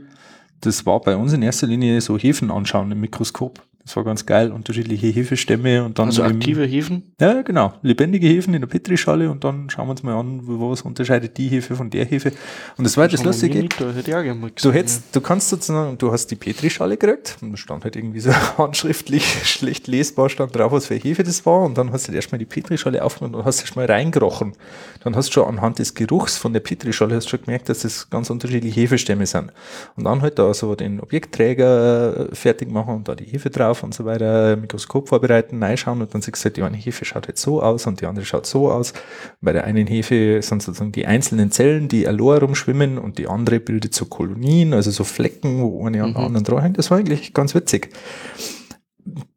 [0.62, 3.62] das war bei uns in erster Linie so Hefen anschauen im Mikroskop.
[3.84, 6.06] Das war ganz geil, unterschiedliche Hefestämme und dann.
[6.06, 7.12] Also aktive Hefen?
[7.20, 7.74] Ja, genau.
[7.82, 11.48] Lebendige Hefen in der Petrischale und dann schauen wir uns mal an, was unterscheidet die
[11.48, 12.32] Hefe von der Hefe.
[12.78, 13.58] Und das war das, Lustige.
[13.58, 17.52] Nicht, hätte ich auch du, hättest, du kannst sozusagen, du hast die Petrischale gekriegt und
[17.52, 21.60] da stand halt irgendwie so handschriftlich schlecht lesbar stand drauf, was für Hefe das war
[21.60, 24.54] und dann hast du halt erstmal die Petrischale aufgemacht und hast erstmal reingerochen.
[25.02, 28.08] Dann hast du schon anhand des Geruchs von der Petrischale hast schon gemerkt, dass das
[28.08, 29.52] ganz unterschiedliche Hefestämme sind.
[29.96, 33.82] Und dann halt da so den Objektträger fertig machen und da die Hefe drauf drauf
[33.82, 37.26] und so weiter, Mikroskop vorbereiten, reinschauen und dann siehst du halt, die eine Hefe schaut
[37.26, 38.92] jetzt so aus und die andere schaut so aus.
[39.40, 43.60] Bei der einen Hefe sind sozusagen die einzelnen Zellen, die Aloha rumschwimmen und die andere
[43.60, 46.26] bildet so Kolonien, also so Flecken, wo eine an der mhm.
[46.26, 46.78] anderen dranhängt.
[46.78, 47.90] Das war eigentlich ganz witzig.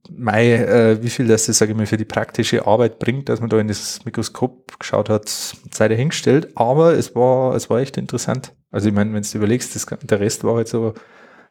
[0.09, 3.49] Mei, äh, wie viel das, sage ich mal, für die praktische Arbeit bringt, dass man
[3.49, 6.49] da in das Mikroskop geschaut hat, sei dahingestellt.
[6.55, 8.53] Aber es war, es war echt interessant.
[8.71, 10.93] Also ich meine, wenn du überlegst, das, der Rest war halt so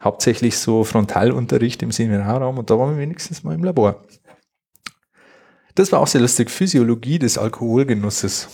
[0.03, 4.05] hauptsächlich so Frontalunterricht im Seminarraum und da waren wir wenigstens mal im Labor.
[5.75, 6.51] Das war auch sehr lustig.
[6.51, 8.49] Physiologie des Alkoholgenusses.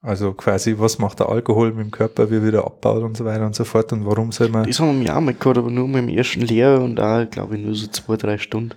[0.00, 3.46] Also quasi, was macht der Alkohol mit dem Körper, wie wieder abbaut und so weiter
[3.46, 4.64] und so fort und warum soll man.
[4.64, 7.56] Das haben wir ja mal gehabt, aber nur mit dem ersten Lehrer und da glaube
[7.56, 8.74] ich nur so zwei, drei Stunden.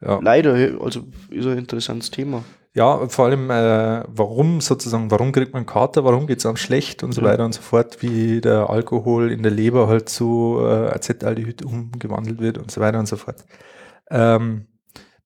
[0.00, 0.20] Ja.
[0.22, 2.44] Leider, also ist ein interessantes Thema.
[2.74, 7.02] Ja, vor allem, äh, warum sozusagen, warum kriegt man Kater, warum geht es einem schlecht
[7.02, 7.28] und so Ja.
[7.28, 12.40] weiter und so fort, wie der Alkohol in der Leber halt zu äh, Acetaldehyd umgewandelt
[12.40, 13.44] wird und so weiter und so fort.
[14.10, 14.66] Ähm,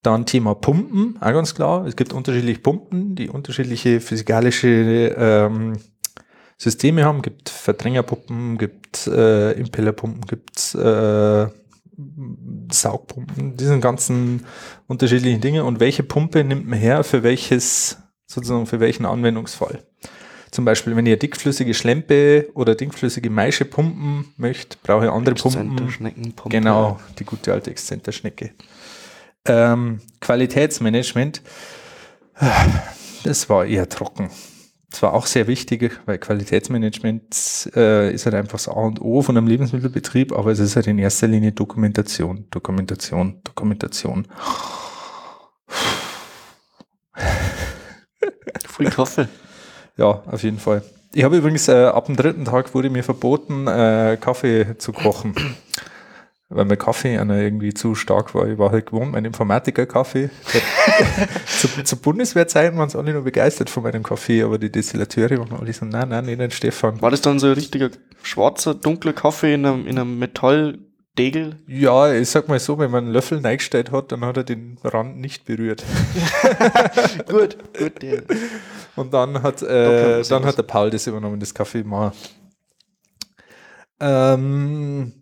[0.03, 1.85] dann Thema Pumpen, auch ganz klar.
[1.87, 4.69] Es gibt unterschiedliche Pumpen, die unterschiedliche physikalische
[5.17, 5.79] ähm,
[6.59, 7.23] Systeme haben.
[7.23, 11.47] Gibt Verdrängerpumpen, gibt äh, Impellerpumpen, gibt äh,
[12.71, 14.45] Saugpumpen, diesen ganzen
[14.87, 15.65] unterschiedlichen Dinge.
[15.65, 19.83] Und welche Pumpe nimmt man her für welches, sozusagen für welchen Anwendungsfall?
[20.51, 25.77] Zum Beispiel, wenn ihr dickflüssige Schlempe oder dickflüssige Maische pumpen möchte, brauche ich andere Pumpen.
[26.49, 28.53] Genau, die gute alte Exzenterschnecke.
[29.47, 31.43] Ähm, Qualitätsmanagement,
[33.25, 34.31] das war eher trocken.
[34.97, 39.21] Das war auch sehr wichtig, weil Qualitätsmanagement äh, ist halt einfach das A und O
[39.21, 44.27] von einem Lebensmittelbetrieb, aber es ist halt in erster Linie Dokumentation, Dokumentation, Dokumentation.
[48.75, 49.29] Viel Kaffee.
[49.99, 50.83] Ja, auf jeden Fall.
[51.13, 55.35] Ich habe übrigens äh, ab dem dritten Tag wurde mir verboten, äh, Kaffee zu kochen.
[56.49, 58.47] Weil mein Kaffee einer irgendwie zu stark war.
[58.47, 60.31] Ich war halt gewohnt, mein Informatiker-Kaffee.
[61.47, 65.59] zu, zu Bundeswehrzeiten waren sie alle nur begeistert von meinem Kaffee, aber die Destillateure waren
[65.59, 67.03] alle so, nein, nein, nicht den Stefan.
[67.03, 67.91] War das dann so ein richtiger
[68.23, 71.57] schwarzer, dunkler Kaffee in einem, in einem Metalldegel?
[71.67, 74.79] Ja, ich sag mal so, wenn man einen Löffel reingestellt hat, dann hat er den
[74.85, 75.83] Rand nicht berührt.
[77.29, 78.03] gut, gut.
[78.05, 78.21] Ja.
[78.95, 82.13] Und dann hat, äh, dann hat der Paul das übernommen, das Kaffee mal.
[83.99, 85.13] Ähm,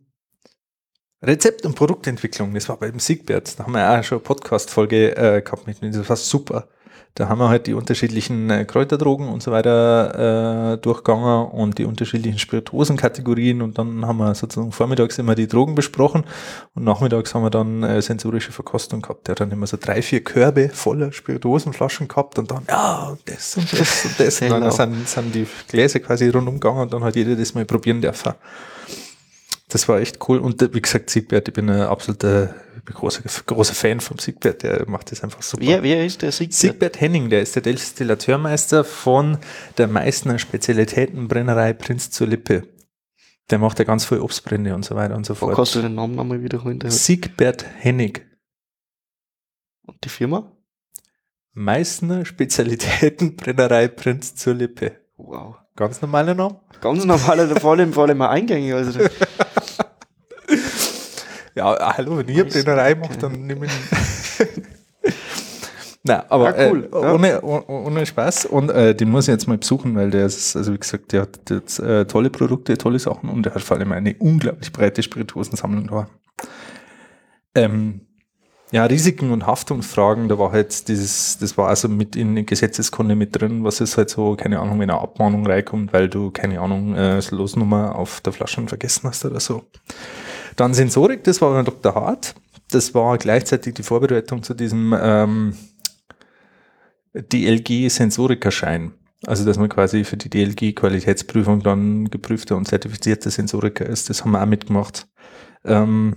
[1.27, 3.59] Rezept- und Produktentwicklung, das war beim Siegbert.
[3.59, 5.91] Da haben wir auch schon eine Podcast-Folge äh, gehabt mit mir.
[5.91, 6.69] Das war super.
[7.17, 11.85] Da haben wir halt die unterschiedlichen äh, Kräuterdrogen und so weiter äh, durchgegangen und die
[11.85, 16.25] unterschiedlichen Spirituosenkategorien und dann haben wir sozusagen vormittags immer die Drogen besprochen
[16.75, 19.29] und nachmittags haben wir dann äh, sensorische Verkostung gehabt.
[19.29, 23.21] Der hat dann immer so drei, vier Körbe voller Spirituosenflaschen gehabt und dann, ja, und
[23.27, 24.43] das und das und das.
[24.43, 24.71] Und dann Genau.
[24.73, 28.33] sind, sind die Gläser quasi rundum gegangen und dann hat jeder das mal probieren dürfen.
[29.75, 30.39] Das war echt cool.
[30.39, 34.63] Und äh, wie gesagt, Siegbert, ich bin ein absoluter bin großer, großer Fan vom Siegbert,
[34.63, 35.65] der macht das einfach super.
[35.65, 36.53] Wer, wer ist der Sieg?
[36.55, 39.39] Siegbert Henning, der ist der Destillateurmeister von
[39.77, 42.69] der Meißner Spezialitätenbrennerei Prinz zur Lippe.
[43.51, 45.57] Der macht ja ganz viel Obstbrände und so weiter und so fort.
[45.57, 46.79] kannst du den Namen nochmal wiederholen?
[46.79, 48.25] Der- Siegbert Hennig.
[49.87, 50.53] Und die Firma?
[51.55, 55.01] Meißner Spezialitätenbrennerei Prinz zur Lippe.
[55.17, 55.57] Wow.
[55.77, 56.61] Ganz normaler Name?
[56.81, 58.73] Ganz normaler, vor allem, vor allem mal eingängig.
[58.75, 59.01] Also,
[61.55, 63.01] Ja, ah, hallo, wenn ihr Meißner, Brennerei okay.
[63.01, 63.73] macht, dann nehme ich
[66.03, 68.47] Na, aber Ja, cool, äh, ohne, ohne, ohne Spaß.
[68.47, 71.23] Und äh, den muss ich jetzt mal besuchen, weil der ist, also wie gesagt, der
[71.23, 75.03] hat jetzt, äh, tolle Produkte, tolle Sachen und der hat vor allem eine unglaublich breite
[75.03, 76.09] Spirituosensammlung da.
[77.55, 78.01] Ähm,
[78.75, 83.41] ja, Risiken und Haftungsfragen, da war halt dieses, das war also mit in Gesetzeskunde mit
[83.41, 86.97] drin, was ist halt so, keine Ahnung, wenn eine Abmahnung reinkommt, weil du, keine Ahnung,
[86.97, 89.63] äh, Losnummer auf der Flasche vergessen hast oder so.
[90.57, 91.95] Dann Sensorik, das war beim Dr.
[91.95, 92.35] Hart.
[92.69, 95.55] Das war gleichzeitig die Vorbereitung zu diesem ähm,
[97.15, 98.91] DLG-Sensorikerschein.
[99.25, 104.11] Also, dass man quasi für die DLG-Qualitätsprüfung dann geprüfter und zertifizierter Sensoriker ist.
[104.11, 105.07] Das haben wir auch mitgemacht.
[105.65, 106.17] Ähm,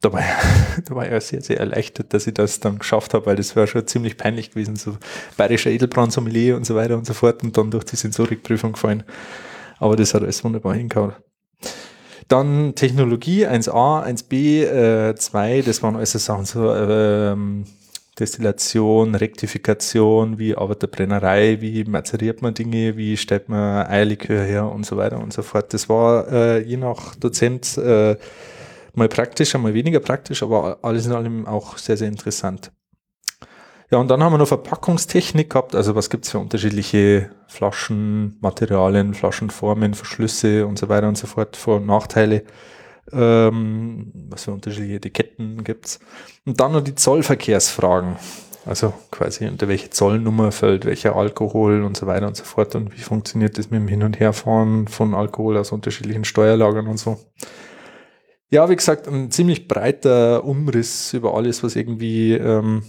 [0.00, 0.22] da war,
[0.84, 3.56] da war ich auch sehr, sehr erleichtert, dass ich das dann geschafft habe, weil das
[3.56, 4.96] war schon ziemlich peinlich gewesen, so
[5.36, 9.02] bayerischer Edelbrand-Sommelier und so weiter und so fort und dann durch die Sensorikprüfung gefallen.
[9.78, 11.14] Aber das hat alles wunderbar hingehauen.
[12.28, 14.64] Dann Technologie 1a, 1b,
[15.10, 17.64] äh, 2, das waren alles Sachen, so ähm,
[18.18, 24.70] Destillation, Rektifikation, wie arbeitet der Brennerei, wie mazeriert man Dinge, wie stellt man Eierlikör her
[24.70, 25.72] und so weiter und so fort.
[25.72, 28.16] Das war äh, je nach Dozent äh,
[28.98, 32.72] mal praktischer, mal weniger praktisch, aber alles in allem auch sehr, sehr interessant.
[33.90, 35.74] Ja, und dann haben wir noch Verpackungstechnik gehabt.
[35.74, 41.76] Also was gibt's für unterschiedliche Flaschenmaterialien, Flaschenformen, Verschlüsse und so weiter und so fort, Vor-
[41.76, 42.44] und Nachteile.
[43.10, 46.00] Ähm, was für unterschiedliche Etiketten gibt's.
[46.44, 48.16] Und dann noch die Zollverkehrsfragen.
[48.66, 52.74] Also quasi unter welche Zollnummer fällt welcher Alkohol und so weiter und so fort.
[52.74, 56.98] Und wie funktioniert das mit dem Hin- und Herfahren von Alkohol aus unterschiedlichen Steuerlagern und
[56.98, 57.18] so.
[58.50, 62.82] Ja, wie gesagt, ein ziemlich breiter Umriss über alles, was irgendwie ähm,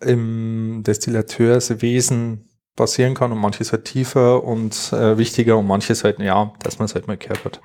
[0.00, 6.52] im Destillateurswesen passieren kann und manches halt tiefer und äh, wichtiger und manches halt, ja,
[6.62, 7.60] dass man es halt mal gehört hat.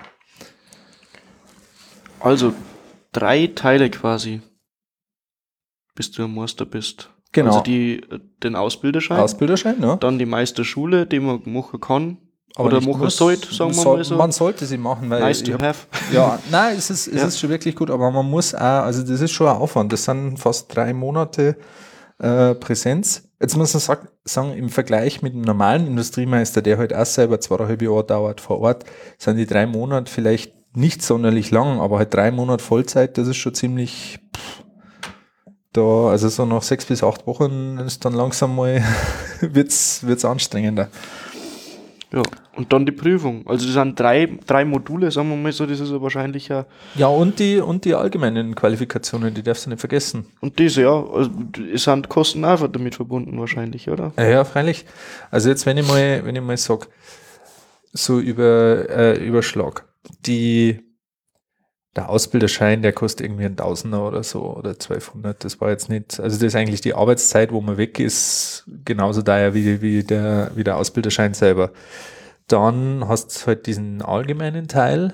[2.20, 2.54] also,
[3.12, 4.42] drei Teile quasi,
[5.94, 7.10] bis du ein Meister bist.
[7.32, 7.50] Genau.
[7.50, 9.98] Also die, äh, den Ausbilderschein, Ausbilderschein, ne?
[10.00, 12.18] dann die Meisterschule, die man machen kann.
[12.56, 13.16] Aber oder muss.
[13.16, 14.16] sollte, sagen wir mal so.
[14.16, 15.86] Man sollte sie machen, weil nice to hab- have.
[16.12, 17.26] Ja, nein, es ist, es Ja.
[17.28, 19.92] ist schon wirklich gut, aber man muss auch, also das ist schon ein Aufwand.
[19.92, 21.56] Das sind fast drei Monate
[22.18, 23.24] äh, Präsenz.
[23.40, 27.40] Jetzt muss man sag, sagen, im Vergleich mit einem normalen Industriemeister, der halt auch selber
[27.40, 28.84] zweieinhalb Jahre dauert vor Ort,
[29.18, 33.36] sind die drei Monate vielleicht nicht sonderlich lang, aber halt drei Monate Vollzeit, das ist
[33.36, 34.64] schon ziemlich pff,
[35.72, 38.82] da, also so nach sechs bis acht Wochen ist dann langsam mal
[39.40, 40.88] wird's, wird's anstrengender.
[42.12, 42.22] Ja,
[42.56, 43.46] und dann die Prüfung.
[43.46, 46.64] Also das sind drei, drei Module, sagen wir mal so, das ist ja wahrscheinlich ja.
[46.94, 50.26] Ja, und die, und die allgemeinen Qualifikationen, die darfst du nicht vergessen.
[50.40, 51.30] Und diese, ja, also
[51.72, 54.12] es sind Kosten einfach damit verbunden wahrscheinlich, oder?
[54.16, 54.86] Ja, ja, freilich.
[55.30, 56.88] Also jetzt, wenn ich mal, wenn ich mal sag,
[57.92, 59.84] so über äh, Überschlag,
[60.24, 60.87] die
[61.98, 65.44] der Ausbilderschein, der kostet irgendwie ein Tausender oder so oder 1200.
[65.44, 69.20] Das war jetzt nicht, also das ist eigentlich die Arbeitszeit, wo man weg ist, genauso
[69.20, 71.72] daher wie, wie, der, wie der Ausbilderschein selber.
[72.46, 75.12] Dann hast du halt diesen allgemeinen Teil.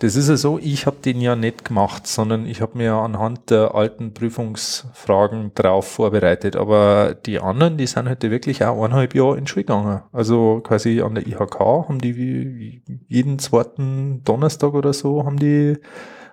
[0.00, 3.50] Das ist ja so, ich habe den ja nicht gemacht, sondern ich habe mir anhand
[3.50, 6.54] der alten Prüfungsfragen drauf vorbereitet.
[6.54, 10.02] Aber die anderen, die sind halt wirklich auch eineinhalb Jahre in Schule gegangen.
[10.12, 15.78] Also quasi an der IHK haben die jeden zweiten Donnerstag oder so haben die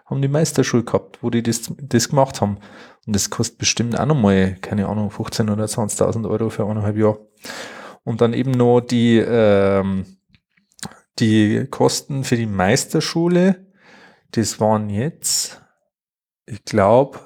[0.06, 2.58] haben die Meisterschule gehabt, wo die das, das gemacht haben.
[3.08, 7.19] Und das kostet bestimmt auch nochmal, keine Ahnung, 15 oder 20.000 Euro für eineinhalb Jahre.
[8.04, 10.06] Und dann eben noch die, ähm,
[11.19, 13.65] die Kosten für die Meisterschule,
[14.32, 15.62] das waren jetzt,
[16.45, 17.19] ich glaube,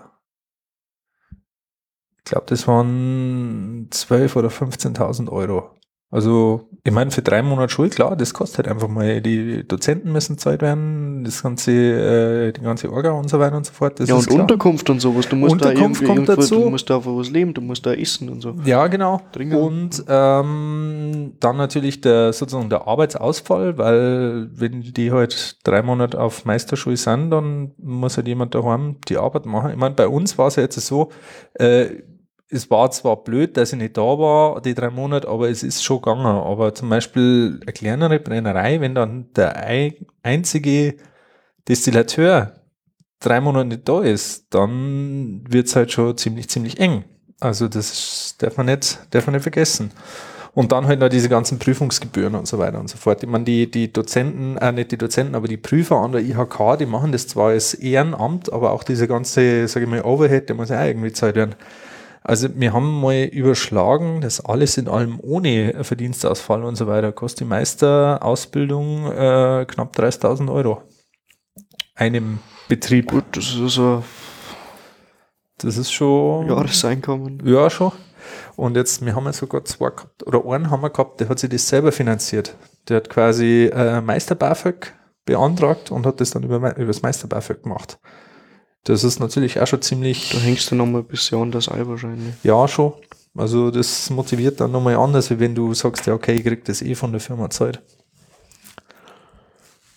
[2.17, 5.78] ich glaube, das waren 12 oder 15.000 Euro.
[6.11, 9.21] Also, ich meine, für drei Monate Schule, klar, das kostet halt einfach mal.
[9.21, 13.67] Die Dozenten müssen Zeit werden, das ganze, äh, die ganze Orga und so weiter und
[13.67, 13.99] so fort.
[13.99, 14.41] ja, und klar.
[14.41, 15.29] Unterkunft und sowas.
[15.29, 16.61] Du musst Unterkunft da kommt dazu.
[16.61, 18.55] Du musst da einfach was leben, du musst da essen und so.
[18.65, 19.21] Ja, genau.
[19.31, 19.55] Dringend.
[19.55, 26.43] Und ähm, dann natürlich der sozusagen der Arbeitsausfall, weil wenn die halt drei Monate auf
[26.43, 29.69] Meisterschule sind, dann muss halt jemand daheim die Arbeit machen.
[29.71, 31.09] Ich meine, bei uns war es ja jetzt so,
[31.53, 31.85] äh,
[32.51, 35.83] es war zwar blöd, dass ich nicht da war, die drei Monate, aber es ist
[35.83, 36.25] schon gegangen.
[36.25, 40.95] Aber zum Beispiel eine kleinere Brennerei, wenn dann der ei- einzige
[41.67, 42.53] Destillateur
[43.19, 47.03] drei Monate nicht da ist, dann wird's halt schon ziemlich, ziemlich eng.
[47.39, 49.91] Also das darf man nicht, darf man nicht vergessen.
[50.55, 53.23] Und dann halt noch diese ganzen Prüfungsgebühren und so weiter und so fort.
[53.23, 56.77] Ich meine, die, die Dozenten, äh, nicht die Dozenten, aber die Prüfer an der IHK,
[56.79, 60.55] die machen das zwar als Ehrenamt, aber auch diese ganze, sage ich mal, Overhead, der
[60.55, 61.55] muss ja auch irgendwie gezahlt werden.
[62.21, 67.41] Also wir haben mal überschlagen, das alles in allem ohne Verdienstausfall und so weiter, kostet
[67.41, 70.83] die Meisterausbildung äh, knapp 30.000 Euro.
[71.95, 73.11] Einem Betrieb.
[73.11, 74.03] Gut, das ist so
[75.57, 76.45] Das ist schon...
[76.45, 77.41] ein Jahreseinkommen.
[77.45, 77.91] Ja, schon.
[78.55, 81.39] Und jetzt, wir haben ja sogar zwei gehabt, oder einen haben wir gehabt, der hat
[81.39, 82.55] sich das selber finanziert.
[82.87, 84.93] Der hat quasi äh, Meister BAföG
[85.25, 87.99] beantragt und hat das dann über, über das Meister BAföG gemacht.
[88.89, 91.85] Das ist natürlich auch schon ziemlich, Da hängst du nochmal ein bisschen an das Ei
[91.85, 92.33] wahrscheinlich.
[92.41, 92.93] ja, schon.
[93.37, 96.81] Also das motiviert dann nochmal anders, wie wenn du sagst, ja, okay, ich krieg das
[96.81, 97.83] eh von der Firma Zeit.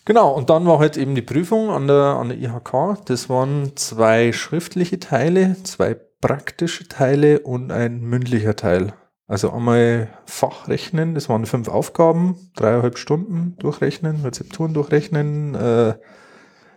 [0.04, 3.02] Genau, und dann war halt eben die Prüfung an der, an der IHK.
[3.06, 8.92] Das waren zwei schriftliche Teile, zwei praktische Teile und ein mündlicher Teil.
[9.26, 15.94] Also einmal Fachrechnen, das waren fünf Aufgaben, dreieinhalb Stunden durchrechnen, Rezepturen durchrechnen, äh,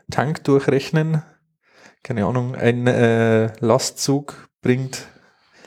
[0.10, 1.22] Tank durchrechnen.
[2.06, 5.08] Keine Ahnung, ein äh, Lastzug bringt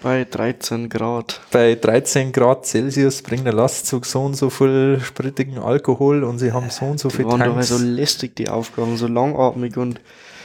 [0.05, 1.41] Bei 13 Grad.
[1.51, 6.53] bei 13 Grad Celsius bringt der Lastzug so und so viel sprittigen Alkohol und sie
[6.53, 7.71] haben so und so Die viel waren doch Tanks.
[7.71, 10.01] so lästig, die Aufgaben, so langatmig und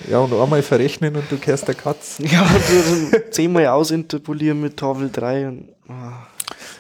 [0.10, 2.16] ja, und einmal verrechnen und du kehrst der Katz.
[2.20, 6.26] ja, du so zehnmal ausinterpolieren mit Tafel 3 und ah,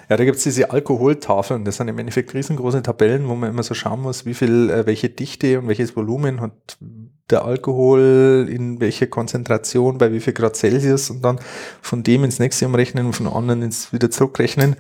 [0.10, 1.66] Ja, da gibt's diese Alkoholtafeln.
[1.66, 4.86] Das sind im Endeffekt riesengroße Tabellen, wo man immer so schauen muss, wie viel, äh,
[4.86, 6.78] welche Dichte und welches Volumen hat
[7.30, 11.39] der Alkohol in welcher Konzentration, bei wie viel Grad Celsius und dann
[11.82, 14.76] von dem ins nächste umrechnen und von anderen ins wieder zurückrechnen.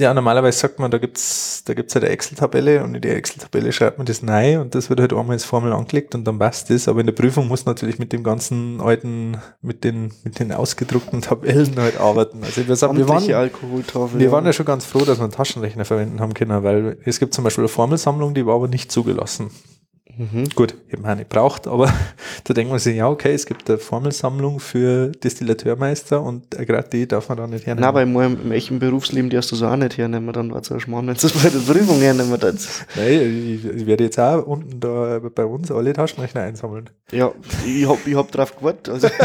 [0.00, 3.70] Ja, normalerweise sagt man, da gibt's da gibt's halt eine Excel-Tabelle und in die Excel-Tabelle
[3.70, 6.70] schreibt man das rein und das wird halt einmal als Formel angelegt und dann passt
[6.70, 6.88] das.
[6.88, 11.20] Aber in der Prüfung muss natürlich mit dem ganzen alten, mit den, mit den ausgedruckten
[11.20, 12.42] Tabellen halt arbeiten.
[12.42, 15.84] Also wir, sagen, wir waren, wir waren ja schon ganz froh, dass wir einen Taschenrechner
[15.84, 19.50] verwenden haben können, weil es gibt zum Beispiel eine Formelsammlung, die war aber nicht zugelassen.
[20.20, 20.50] Mhm.
[20.54, 21.90] Gut, eben auch nicht braucht, aber
[22.44, 26.90] da denkt man sich, ja, okay, es gibt eine Formelsammlung für Distillateurmeister und äh, gerade
[26.90, 27.94] die darf man da nicht hernehmen.
[27.94, 30.78] Nein, weil im echten Berufsleben darfst du es auch nicht hernehmen, dann war es ein
[30.78, 32.84] Schmarrn, wenn du es bei der Prüfung hernehmen würdest.
[32.96, 36.90] Nein, ich, ich werde jetzt auch unten da bei uns alle Taschenrechner einsammeln.
[37.10, 37.32] Ja,
[37.64, 38.90] ich hab, ich hab drauf gewartet.
[38.90, 39.08] Also,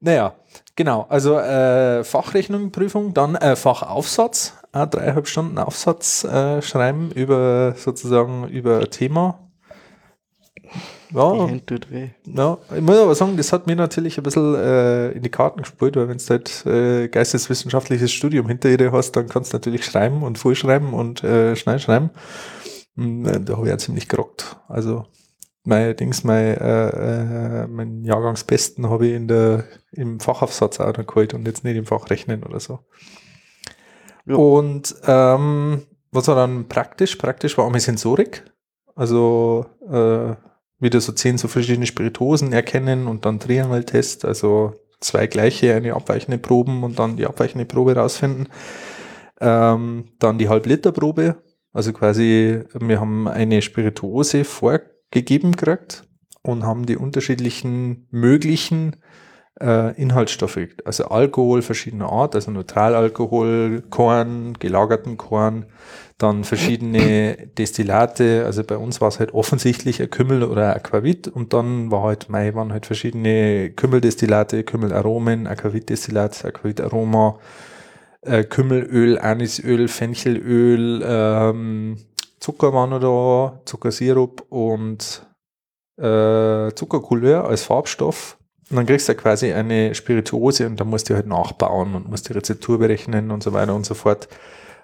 [0.00, 0.34] Naja,
[0.74, 1.06] genau.
[1.08, 8.88] Also äh, Fachrechnungsprüfung, dann äh, Fachaufsatz, äh, dreieinhalb Stunden Aufsatz äh, schreiben über sozusagen über
[8.90, 9.40] Thema.
[11.12, 11.32] Ja,
[12.24, 15.62] ja, ich muss aber sagen, das hat mir natürlich ein bisschen äh, in die Karten
[15.62, 19.84] gespielt, weil wenn du halt äh, geisteswissenschaftliches Studium hinter dir hast, dann kannst du natürlich
[19.84, 22.10] schreiben und vorschreiben und äh, schnell schreiben.
[22.96, 24.56] Und, äh, da habe ich ja ziemlich gerockt.
[24.68, 25.04] Also
[25.64, 31.06] mein Dings, mein, äh, äh, mein Jahrgangsbesten habe ich in der, im Fachaufsatz auch noch
[31.06, 32.80] geholt und jetzt nicht im Fach Rechnen oder so.
[34.26, 34.34] Ja.
[34.34, 37.16] Und ähm, was war dann praktisch?
[37.16, 38.44] Praktisch war auch meine Sensorik.
[38.94, 40.34] Also äh,
[40.78, 46.38] wieder so zehn so verschiedene Spiritosen erkennen und dann Triangeltest, also zwei gleiche, eine abweichende
[46.38, 48.48] Proben und dann die abweichende Probe rausfinden.
[49.40, 51.36] Ähm, dann die Halbliterprobe,
[51.72, 56.04] also quasi, wir haben eine Spirituose vorgegeben gekriegt
[56.42, 58.96] und haben die unterschiedlichen möglichen
[59.60, 65.66] äh, Inhaltsstoffe, also Alkohol verschiedener Art, also Neutralalkohol, Korn, gelagerten Korn,
[66.18, 71.28] dann verschiedene Destillate, also bei uns war es halt offensichtlich ein Kümmel oder ein Aquavit.
[71.28, 77.38] Und dann war halt, mei, waren halt verschiedene Kümmeldestillate, Kümmelaromen, Aquavitdestillat, Aquavitaroma,
[78.22, 81.98] äh, Kümmelöl, Anisöl, Fenchelöl, ähm,
[82.40, 85.26] Zucker waren da, Zuckersirup und
[85.98, 88.38] äh, Zuckercouleur als Farbstoff.
[88.70, 92.08] Und dann kriegst du ja quasi eine Spirituose und dann musst du halt nachbauen und
[92.08, 94.28] musst die Rezeptur berechnen und so weiter und so fort.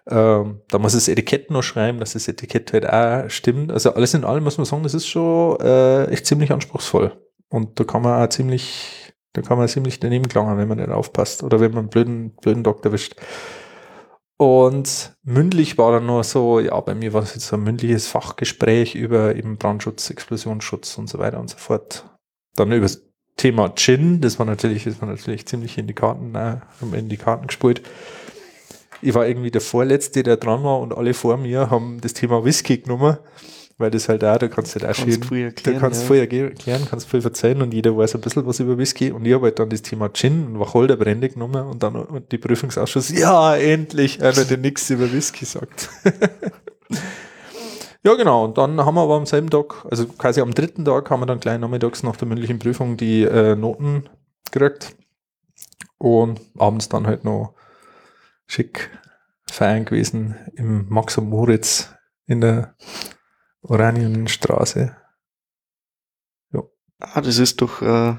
[0.08, 3.72] Ähm, da muss das Etikett noch schreiben, dass das Etikett halt auch stimmt.
[3.72, 7.12] Also alles in allem muss man sagen, das ist schon äh, echt ziemlich anspruchsvoll.
[7.48, 10.90] Und da kann man auch ziemlich, da kann man ziemlich daneben gelangen, wenn man nicht
[10.90, 13.16] aufpasst oder wenn man einen blöden, blöden Doktor erwischt.
[14.36, 18.08] Und mündlich war dann nur so, ja, bei mir war es jetzt so ein mündliches
[18.08, 22.04] Fachgespräch über eben Brandschutz, Explosionsschutz und so weiter und so fort.
[22.56, 22.88] Dann über
[23.36, 26.56] Thema Gin, das war natürlich, das war natürlich ziemlich in die Karten, äh,
[26.96, 27.82] in die Karten gespielt.
[29.00, 32.44] Ich war irgendwie der Vorletzte, der dran war und alle vor mir haben das Thema
[32.44, 33.16] Whisky genommen,
[33.78, 36.08] weil das halt auch, da kannst du halt auch Kannst schön, früh da erklären, kannst
[36.08, 36.26] du ja.
[36.26, 39.32] viel erklären, kannst viel erzählen und jeder weiß ein bisschen was über Whisky und ich
[39.32, 43.56] habe halt dann das Thema Gin und Wacholderbrände genommen und dann und die Prüfungsausschuss, ja,
[43.56, 45.88] endlich einer, der nichts über Whisky sagt.
[48.04, 51.10] ja, genau, und dann haben wir aber am selben Tag, also quasi am dritten Tag,
[51.10, 54.08] haben wir dann gleich nachmittags nach der mündlichen Prüfung die äh, Noten
[54.50, 54.96] gekriegt
[55.98, 57.54] und abends dann halt noch
[58.46, 58.90] schick
[59.50, 61.94] feiern gewesen im Max und Moritz
[62.26, 62.74] in der
[63.62, 64.96] Oranienstraße.
[67.04, 68.14] Ah, das ist doch, äh,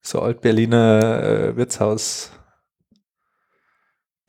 [0.00, 2.30] so Altberliner äh, Wirtshaus.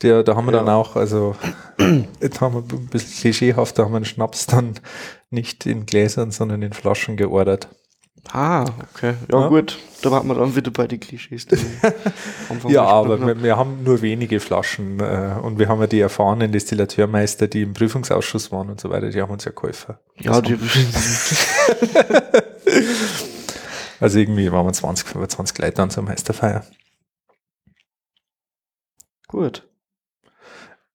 [0.02, 0.58] Der, da haben wir Ja.
[0.60, 1.34] dann auch, also
[2.20, 4.74] jetzt haben wir ein bisschen klischeehaft, da haben wir den Schnaps dann
[5.30, 7.68] nicht in Gläsern, sondern in Flaschen geordert.
[8.32, 9.14] ah, okay.
[9.32, 9.48] Ja, Ja.
[9.48, 11.46] gut, da waren wir dann wieder bei den Klischees.
[11.46, 11.56] die
[12.68, 16.52] Ja, aber wir, wir haben nur wenige Flaschen äh, und wir haben ja die erfahrenen
[16.52, 19.96] Destillateurmeister, die im Prüfungsausschuss waren und so weiter, die haben uns ja geholfen.
[20.20, 20.56] Ja, die,
[24.00, 26.64] Also irgendwie waren wir 20, 25 Leute an so einer Meisterfeier.
[29.26, 29.64] gut.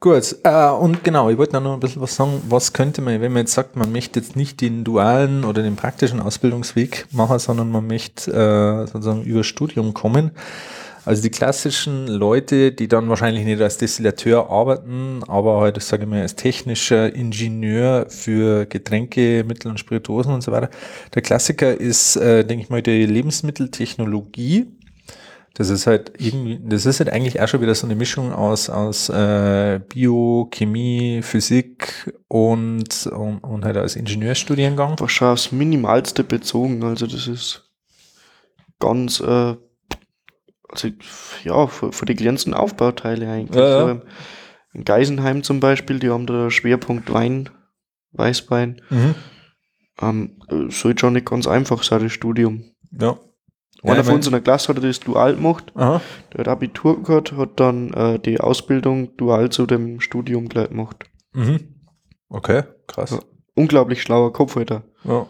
[0.03, 3.31] Gut, äh, und genau, ich wollte noch ein bisschen was sagen, was könnte man, wenn
[3.31, 7.71] man jetzt sagt, man möchte jetzt nicht den dualen oder den praktischen Ausbildungsweg machen, sondern
[7.71, 10.31] man möchte äh, sozusagen über Studium kommen.
[11.05, 16.09] Also die klassischen Leute, die dann wahrscheinlich nicht als Destillateur arbeiten, aber halt, sage ich
[16.09, 20.69] mal, als technischer Ingenieur für Getränke, Mittel und Spirituosen und so weiter.
[21.15, 24.67] Der Klassiker ist, äh, denke ich mal, die Lebensmitteltechnologie.
[25.55, 28.71] Das ist halt irgendwie, das ist halt eigentlich auch schon wieder so eine Mischung aus,
[28.71, 34.99] aus äh, Bio, Chemie, Physik und, und, und halt als Ingenieurstudiengang.
[34.99, 36.83] war schon aufs Minimalste bezogen.
[36.83, 37.71] Also das ist
[38.79, 39.55] ganz, äh,
[40.69, 40.87] also
[41.43, 43.55] ja, für, für die ganzen Aufbauteile eigentlich.
[43.55, 43.93] Ja, ja.
[43.95, 44.01] So,
[44.73, 47.49] in Geisenheim zum Beispiel, die haben da Schwerpunkt Wein,
[48.11, 48.81] Weißwein.
[48.89, 49.15] Mhm.
[50.01, 52.65] Ähm, äh, soll schon nicht ganz einfach sein, das Studium.
[52.91, 53.19] Ja.
[53.84, 55.71] Einer Ja, von uns in der Klasse hat das dual gemacht.
[55.75, 56.01] Aha.
[56.31, 61.03] Der hat Abitur gehabt, hat dann äh, die Ausbildung dual zu dem Studium gleich gemacht.
[61.34, 61.59] Mhm.
[62.29, 63.11] Okay, krass.
[63.11, 63.19] Ja.
[63.55, 64.84] Unglaublich schlauer Kopf, Alter.
[65.03, 65.27] Ja.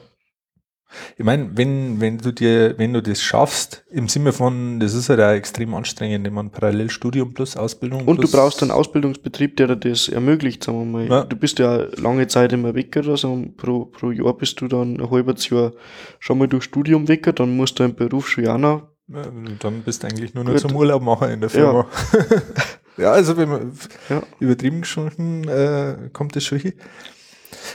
[1.18, 5.10] Ich meine, wenn, wenn du dir, wenn du das schaffst, im Sinne von, das ist
[5.10, 8.72] halt auch extrem anstrengend, wenn man parallel Studium plus Ausbildung Und plus, du brauchst einen
[8.72, 11.08] Ausbildungsbetrieb, der dir das ermöglicht, sagen wir mal.
[11.08, 11.24] Ja.
[11.24, 13.44] Du bist ja lange Zeit immer weg oder so.
[13.58, 15.74] Pro, pro Jahr bist du dann ein halbes Jahr
[16.20, 18.88] schon mal durch Studium weg, dann musst du im Beruf schon auch noch.
[19.10, 19.24] Ja,
[19.60, 21.88] dann bist du eigentlich nur noch zum Urlaub machen in der Firma.
[22.98, 23.72] Ja, also wenn man
[24.10, 24.22] Ja.
[24.40, 26.74] übertrieben gesprochen, äh, kommt das schon hin.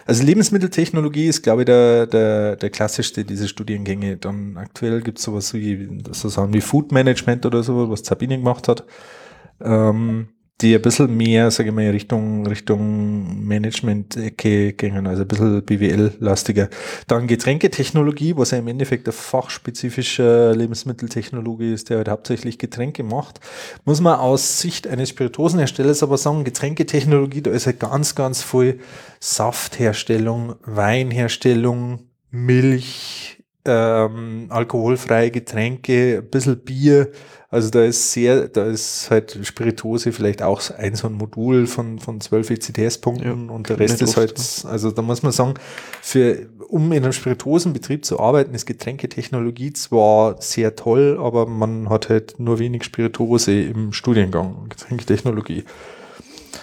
[0.06, 4.16] Also Lebensmitteltechnologie ist, glaube ich, der, der, der klassischste dieser Studiengänge.
[4.16, 8.38] Dann aktuell gibt es sowas wie, so Sachen wie Food Management oder so, was Sabine
[8.38, 8.84] gemacht hat.
[9.60, 10.28] Ähm,
[10.60, 16.68] die ein bisschen mehr, sage ich mal, Richtung, Richtung Management-Ecke gehen, also ein bisschen BWL-lastiger.
[17.06, 23.38] Dann Getränketechnologie, was ja im Endeffekt ein fachspezifischer Lebensmitteltechnologie ist, der halt hauptsächlich Getränke macht.
[23.84, 28.80] Muss man aus Sicht eines Spirituosenherstellers aber sagen, Getränketechnologie, da ist ja ganz, ganz viel
[29.20, 32.00] Saftherstellung, Weinherstellung,
[32.30, 37.12] Milch, ähm, alkoholfreie Getränke, ein bisschen Bier,
[37.50, 41.98] also da ist sehr, da ist halt Spirituose vielleicht auch ein so ein Modul von,
[41.98, 45.54] von 12 ECTS-Punkten ja, und der Rest ist halt, also da muss man sagen,
[46.02, 52.10] für, um in einem Spirituosenbetrieb zu arbeiten, ist Getränketechnologie zwar sehr toll, aber man hat
[52.10, 55.64] halt nur wenig Spirituose im Studiengang, Getränketechnologie.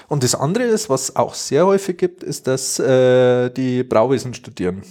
[0.08, 4.84] Und das andere ist, was auch sehr häufig gibt, ist, dass äh, die Brauwesen studieren.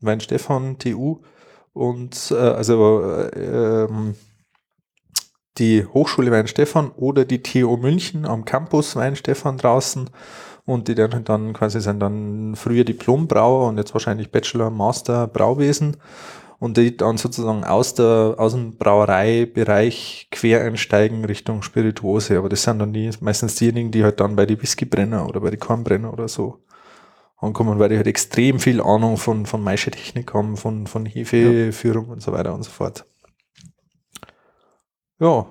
[0.00, 1.20] Weinstefan, TU
[1.72, 4.14] und äh, also äh, ähm,
[5.58, 10.10] die Hochschule Weinstefan oder die TU München am Campus Weinstefan draußen.
[10.64, 15.96] Und die dann, dann quasi sind dann früher Diplombrauer und jetzt wahrscheinlich Bachelor, Master Brauwesen.
[16.58, 22.36] Und die dann sozusagen aus, der, aus dem Brauereibereich quer einsteigen Richtung Spirituose.
[22.36, 25.50] Aber das sind dann die, meistens diejenigen, die halt dann bei die Whiskybrenner oder bei
[25.50, 26.58] die Kornbrenner oder so
[27.38, 32.12] ankommen, weil die halt extrem viel Ahnung von, von Maischetechnik haben, von, von Hefeführung ja.
[32.12, 33.06] und so weiter und so fort.
[35.20, 35.46] Ja.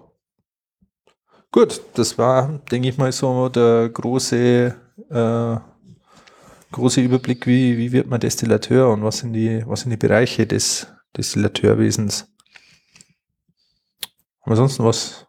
[1.52, 4.76] Gut, das war, denke ich mal, so der große,
[5.10, 5.56] äh,
[6.72, 10.46] große Überblick, wie, wie wird man Destillateur und was sind die, was sind die Bereiche
[10.46, 12.28] des Destillateurwesens.
[14.42, 15.26] Ansonsten was?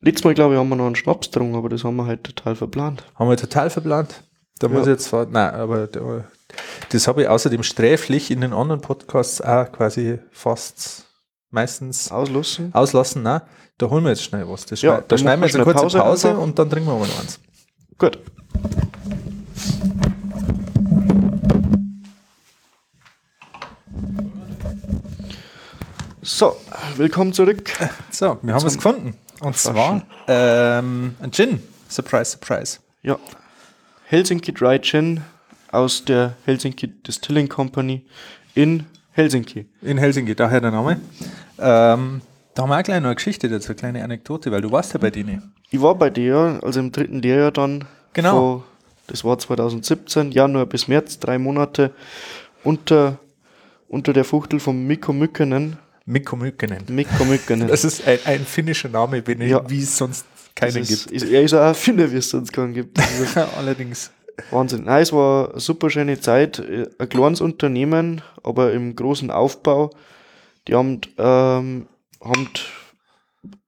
[0.00, 2.24] Letztes Mal, glaube ich, haben wir noch einen Schnaps getrunken, aber das haben wir halt
[2.24, 3.04] total verplant.
[3.14, 4.24] Haben wir total verplant?
[4.58, 4.72] Da ja.
[4.72, 5.88] muss ich jetzt, nein, aber
[6.90, 11.06] das habe ich außerdem sträflich in den anderen Podcasts auch quasi fast
[11.50, 12.74] meistens auslassen.
[12.74, 13.42] Auslassen, nein.
[13.82, 14.64] Da holen wir jetzt schnell was.
[14.64, 17.08] Das ja, da schneiden wir jetzt eine kurze Pause, Pause und dann trinken wir mal
[17.08, 17.40] noch eins.
[17.98, 18.16] Gut.
[26.22, 26.56] So,
[26.96, 27.72] willkommen zurück.
[28.12, 29.14] So, wir haben es gefunden.
[29.40, 31.60] Und zwar ähm, ein Gin.
[31.88, 32.78] Surprise, surprise.
[33.02, 33.18] Ja.
[34.04, 35.22] Helsinki Dry Gin
[35.72, 38.06] aus der Helsinki Distilling Company
[38.54, 39.66] in Helsinki.
[39.80, 41.00] In Helsinki, daher der Name.
[41.58, 42.22] Ähm,
[42.54, 44.92] da haben wir auch gleich noch eine Geschichte dazu, eine kleine Anekdote, weil du warst
[44.92, 45.52] ja bei denen.
[45.70, 47.86] Ich war bei dir, also im dritten Lehrjahr dann.
[48.12, 48.30] Genau.
[48.32, 48.64] Vor,
[49.06, 51.92] das war 2017, Januar bis März, drei Monate
[52.62, 53.18] unter,
[53.88, 55.78] unter der Fuchtel von Mikko Mykkänen.
[56.04, 56.84] Mikko Mykkänen.
[56.88, 57.68] Mikko Mykkänen.
[57.68, 59.68] Das ist ein, ein finnischer Name, wenn ja.
[59.68, 61.10] wie es sonst keinen ist, gibt.
[61.10, 62.98] Ist, er ist auch ein Finner, wie es sonst keinen gibt.
[63.56, 64.10] Allerdings.
[64.50, 64.84] Wahnsinn.
[64.84, 66.62] Nein, es war eine super schöne Zeit.
[66.98, 69.90] Ein kleines Unternehmen, aber im großen Aufbau.
[70.68, 71.86] Die haben ähm,
[72.22, 72.48] haben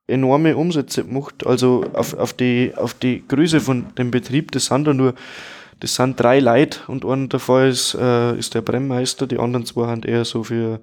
[0.06, 1.46] enorme Umsätze gemacht.
[1.46, 5.14] Also auf, auf, die, auf die Größe von dem Betrieb, das sind da nur,
[5.80, 9.90] das sind drei Leute und einer davon ist, äh, ist der Brennmeister, die anderen zwei
[9.90, 10.80] sind eher so für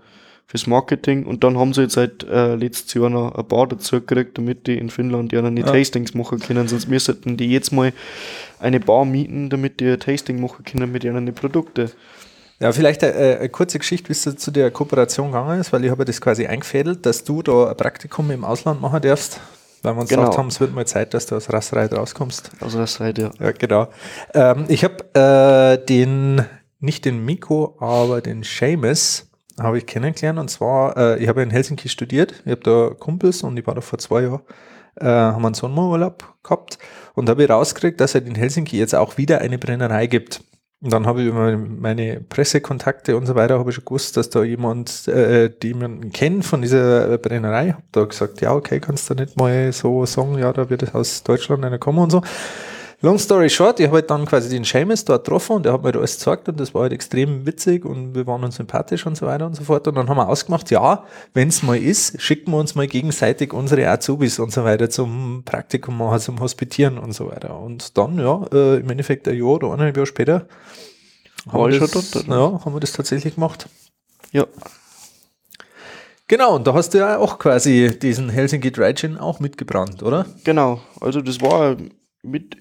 [0.52, 4.02] fürs Marketing und dann haben sie jetzt seit äh, letztes Jahr noch ein Bar dazu
[4.02, 5.72] gekriegt, damit die in Finnland ja noch nicht ja.
[5.72, 7.94] Tastings machen können, sonst müssten die jetzt mal
[8.60, 11.90] eine Bar mieten, damit die ein Tasting machen können mit ihren Produkten.
[12.62, 15.90] Ja, vielleicht eine, eine, kurze Geschichte, wie es zu der Kooperation gegangen ist, weil ich
[15.90, 19.40] habe das quasi eingefädelt, dass du da ein Praktikum im Ausland machen darfst,
[19.82, 20.22] weil wir uns genau.
[20.22, 22.52] gesagt haben, es wird mal Zeit, dass du aus Rassereit rauskommst.
[22.60, 23.32] Aus Rassereit, ja.
[23.40, 23.88] Ja, genau.
[24.36, 26.46] Ähm, ich habe äh, den,
[26.80, 29.28] nicht den Miko, aber den Seamus
[29.60, 33.42] habe ich kennengelernt und zwar, äh, ich habe in Helsinki studiert, ich habe da Kumpels
[33.42, 34.42] und ich war da vor zwei Jahren,
[34.98, 36.78] äh, haben einen Sommerurlaub gehabt
[37.16, 40.44] und habe rausgekriegt, dass es in Helsinki jetzt auch wieder eine Brennerei gibt.
[40.84, 44.32] Und dann habe ich über meine Pressekontakte und so weiter habe ich schon gewusst, dass
[44.32, 49.08] da jemand, äh, die jemanden kennt von dieser Brennerei, habe da gesagt, ja, okay, kannst
[49.10, 52.24] du nicht mal so sagen, ja, da wird es aus Deutschland einer kommen und so.
[53.04, 55.82] Long story short, ich habe halt dann quasi den Seamus dort getroffen und der hat
[55.82, 59.18] mir alles gesagt und das war halt extrem witzig und wir waren uns sympathisch und
[59.18, 59.88] so weiter und so fort.
[59.88, 63.54] Und dann haben wir ausgemacht, ja, wenn es mal ist, schicken wir uns mal gegenseitig
[63.54, 67.60] unsere Azubis und so weiter zum Praktikum machen, zum Hospitieren und so weiter.
[67.60, 70.48] Und dann, ja, äh, im Endeffekt ein Jahr oder eineinhalb Jahre später
[71.52, 73.68] haben, wir das, dort, ja, haben wir das tatsächlich gemacht.
[74.32, 74.46] Ja.
[76.28, 80.28] Genau, und da hast du ja auch quasi diesen Helsinki Dry Gin auch mitgebrannt, oder?
[80.44, 81.76] Genau, also das war
[82.24, 82.58] mit,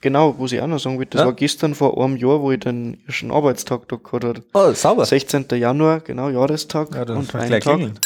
[0.00, 1.26] genau, was ich auch noch sagen will, das ja.
[1.26, 4.42] war gestern vor einem Jahr, wo ich den ersten Arbeitstag da gehabt habe.
[4.54, 5.04] Oh, sauber.
[5.04, 5.46] 16.
[5.52, 6.94] Januar, genau, Jahrestag.
[6.94, 7.74] Ja, dann und ein gleich Tag.
[7.74, 7.98] Klingeln.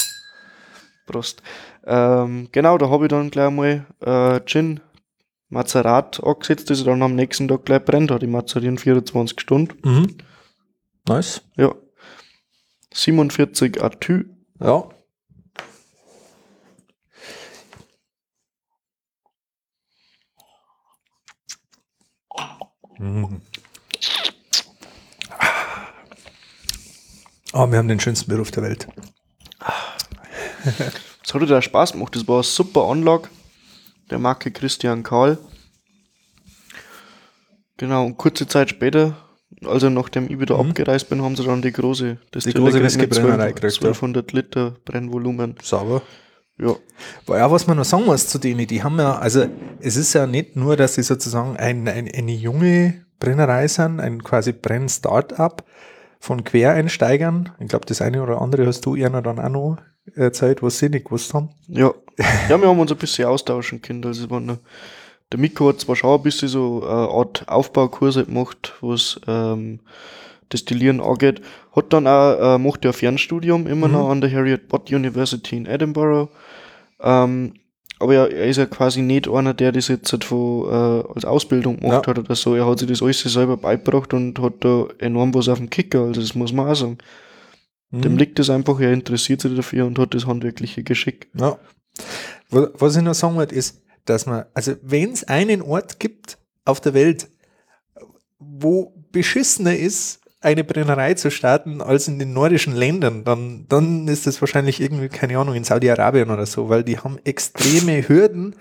[1.07, 1.43] Prost.
[1.87, 4.81] Ähm, genau, da habe ich dann gleich mal äh, Gin
[5.49, 8.23] Mazerat angesetzt, das dann am nächsten Tag gleich brennt hat.
[8.23, 9.77] Ich mazerieren 24 Stunden.
[9.83, 10.17] Mhm.
[11.09, 11.43] Nice.
[11.57, 11.75] Ja.
[12.93, 14.27] 47 Atü.
[14.61, 14.89] Ja.
[27.53, 28.87] Oh, wir haben den schönsten Beruf der Welt.
[31.25, 32.17] Es hat da Spaß gemacht.
[32.17, 33.29] Das war eine super Anlage.
[34.11, 35.39] Der Marke Christian Karl.
[37.77, 39.17] Genau, und kurze Zeit später,
[39.65, 42.51] also nachdem ich wieder abgereist bin, haben sie dann die große, das Mhm.
[42.51, 43.89] Die große Distillerie mit Whiskybrennerei gekriegt, ja.
[43.89, 45.55] 1200 Liter Brennvolumen.
[45.63, 46.03] Sauber.
[46.61, 46.77] Ja,
[47.35, 49.47] ja, was man noch sagen muss zu denen, die haben ja, also
[49.81, 54.23] es ist ja nicht nur, dass sie sozusagen ein, ein, eine junge Brennerei sind, ein
[54.23, 55.63] quasi Brenn-Startup
[56.19, 57.51] von Quereinsteigern.
[57.61, 59.79] Ich glaube, das eine oder andere hast du ihnen dann auch noch
[60.15, 61.51] erzählt, was sie nicht gewusst haben.
[61.69, 61.93] ja.
[62.51, 64.05] ja, wir haben uns ein bisschen austauschen können.
[64.05, 64.59] Also, es war noch,
[65.33, 69.81] der Mikko hat zwar schon ein bisschen so eine Art Aufbaukurse gemacht, was ähm,
[70.53, 71.41] Destillieren angeht,
[71.75, 73.93] hat dann auch, äh, macht ja ein Fernstudium immer Mhm.
[73.95, 76.29] noch an der Harriet Bott University in Edinburgh.
[77.03, 77.55] Ähm,
[77.99, 81.25] aber er, er ist ja quasi nicht einer, der das jetzt halt von, äh, als
[81.25, 82.11] Ausbildung gemacht Ja.
[82.11, 82.55] hat oder so.
[82.55, 86.05] Er hat sich das alles selber beigebracht und hat da enorm was auf dem Kicker.
[86.05, 86.99] Also das muss man auch sagen.
[87.91, 88.19] Dem Mhm.
[88.19, 91.29] liegt es einfach, er interessiert sich dafür und hat das handwerkliche Geschick.
[91.39, 91.59] Ja.
[92.49, 96.39] Wa- Was ich noch sagen wollte, ist, dass man, also wenn es einen Ort gibt
[96.65, 97.29] auf der Welt,
[98.39, 104.27] wo beschissener ist, eine Brennerei zu starten als in den nordischen Ländern, dann, dann ist
[104.27, 108.57] das wahrscheinlich irgendwie, keine Ahnung, in Saudi-Arabien oder so, weil die haben extreme Hürden,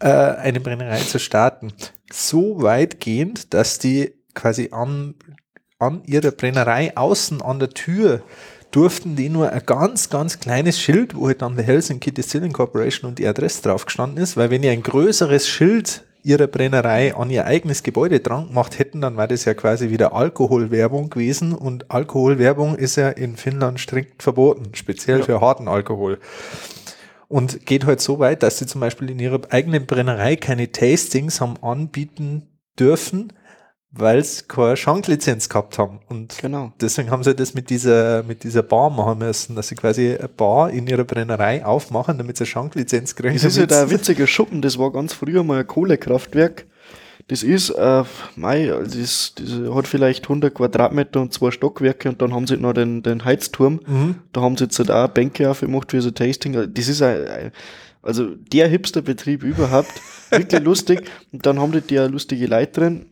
[0.00, 1.72] äh, eine Brennerei zu starten.
[2.12, 5.14] So weitgehend, dass die quasi an,
[5.78, 8.22] an ihrer Brennerei außen an der Tür
[8.70, 13.08] durften die nur ein ganz, ganz kleines Schild, wo halt dann der Helsinki Distilling Corporation
[13.08, 17.30] und die Adresse drauf gestanden ist, weil wenn ihr ein größeres Schild ihrer Brennerei an
[17.30, 21.90] ihr eigenes Gebäude dran gemacht hätten, dann war das ja quasi wieder Alkoholwerbung gewesen und
[21.90, 25.24] Alkoholwerbung ist ja in Finnland strikt verboten, speziell Ja.
[25.24, 26.18] für harten Alkohol.
[27.28, 31.40] Und geht halt so weit, dass sie zum Beispiel in ihrer eigenen Brennerei keine Tastings
[31.40, 32.48] haben anbieten
[32.78, 33.32] dürfen,
[33.96, 36.00] weil sie keine Schanklizenz gehabt haben.
[36.08, 36.72] Und Genau.
[36.80, 40.28] deswegen haben sie das mit dieser, mit dieser Bar machen müssen, dass sie quasi eine
[40.28, 43.34] Bar in ihrer Brennerei aufmachen, damit sie eine Schanklizenz kriegen.
[43.34, 46.66] Das ist ja der witziger Schuppen, das war ganz früher mal ein Kohlekraftwerk.
[47.28, 48.04] Das ist, äh,
[48.36, 52.74] mei, das, das hat vielleicht 100 Quadratmeter und zwei Stockwerke und dann haben sie noch
[52.74, 53.80] den, den Heizturm.
[53.86, 54.16] Mhm.
[54.32, 56.52] Da haben sie jetzt halt auch Bänke aufgemacht für so Tasting.
[56.74, 57.52] Das ist ein, ein-
[58.02, 59.88] also der hipster Betrieb überhaupt.
[60.30, 61.10] Wirklich lustig.
[61.32, 63.06] Und dann haben die da lustige Leute drin.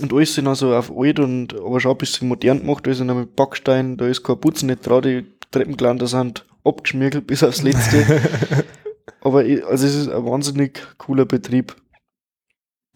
[0.00, 2.86] Und alles sind also auf alt und aber schon ein bisschen modern gemacht.
[2.86, 7.26] Da ist noch mit Backstein, da ist kein Putzen nicht dran, die Treppengeländer sind abgeschmirgelt
[7.26, 8.04] bis aufs Letzte.
[9.20, 11.76] aber also es ist ein wahnsinnig cooler Betrieb.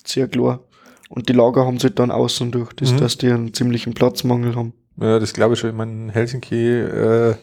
[0.05, 0.61] Sehr klar.
[1.09, 2.97] Und die Lager haben sie dann außen durch, das, Mhm.
[2.99, 4.73] dass die einen ziemlichen Platzmangel haben.
[4.99, 5.71] Ja, das glaube ich schon.
[5.71, 7.35] Ich meine, Helsinki, äh,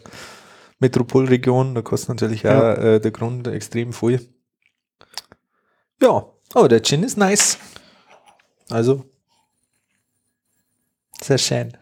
[0.79, 2.73] Metropolregion, da kostet natürlich auch Ja.
[2.73, 4.19] äh, der Grund extrem viel.
[6.01, 7.57] Ja, aber der Gin ist nice.
[8.69, 9.05] Also,
[11.23, 11.73] sehr schön.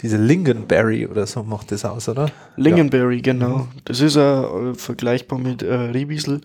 [0.00, 2.30] Diese Lingonberry oder so macht das aus, oder?
[2.56, 3.66] Lingonberry, genau.
[3.84, 6.40] Das ist äh, vergleichbar mit äh, Riwiesel.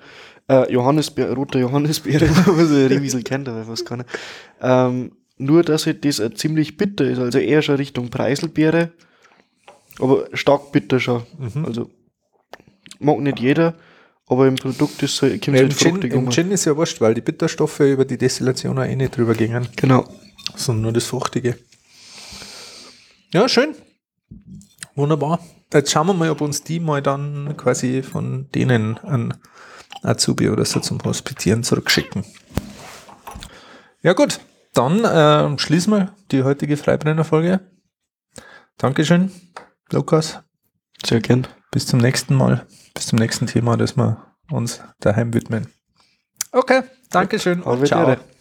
[0.49, 4.03] Äh, Johannisbeer, roter Johannisbeere, was ich Riwiesel kennt, aber was kann
[4.61, 8.91] ähm, Nur, dass halt das äh, ziemlich bitter ist, also eher schon Richtung Preiselbeere,
[9.99, 11.23] aber stark bitter schon.
[11.37, 11.65] Mhm.
[11.65, 11.89] Also
[12.99, 13.75] mag nicht jeder,
[14.27, 16.29] aber im Produkt ist so, kommt Ja, halt Gin, fruchtig Im.
[16.31, 19.67] Gin ist ja wurscht, weil die Bitterstoffe über die Destillation auch eh nicht drüber gingen,
[19.75, 20.05] Genau.
[20.55, 21.55] sondern nur das Fruchtige.
[23.33, 23.75] Ja, schön.
[24.93, 25.39] Wunderbar.
[25.73, 29.33] Jetzt schauen wir mal, ob uns die mal dann quasi von denen an
[30.03, 32.23] Azubi oder so zum Hospitieren zurückschicken.
[34.03, 34.39] Ja gut,
[34.73, 37.61] dann äh, schließen wir die heutige Freibrenner-Folge.
[38.77, 39.31] Dankeschön,
[39.91, 40.39] Lukas.
[41.03, 41.47] Sehr gern.
[41.71, 42.67] Bis zum nächsten Mal.
[42.93, 45.73] Bis zum nächsten Thema, das wir uns daheim widmen.
[46.51, 48.03] Okay, Dankeschön Auf und ciao.
[48.03, 48.32] Wiedersehen.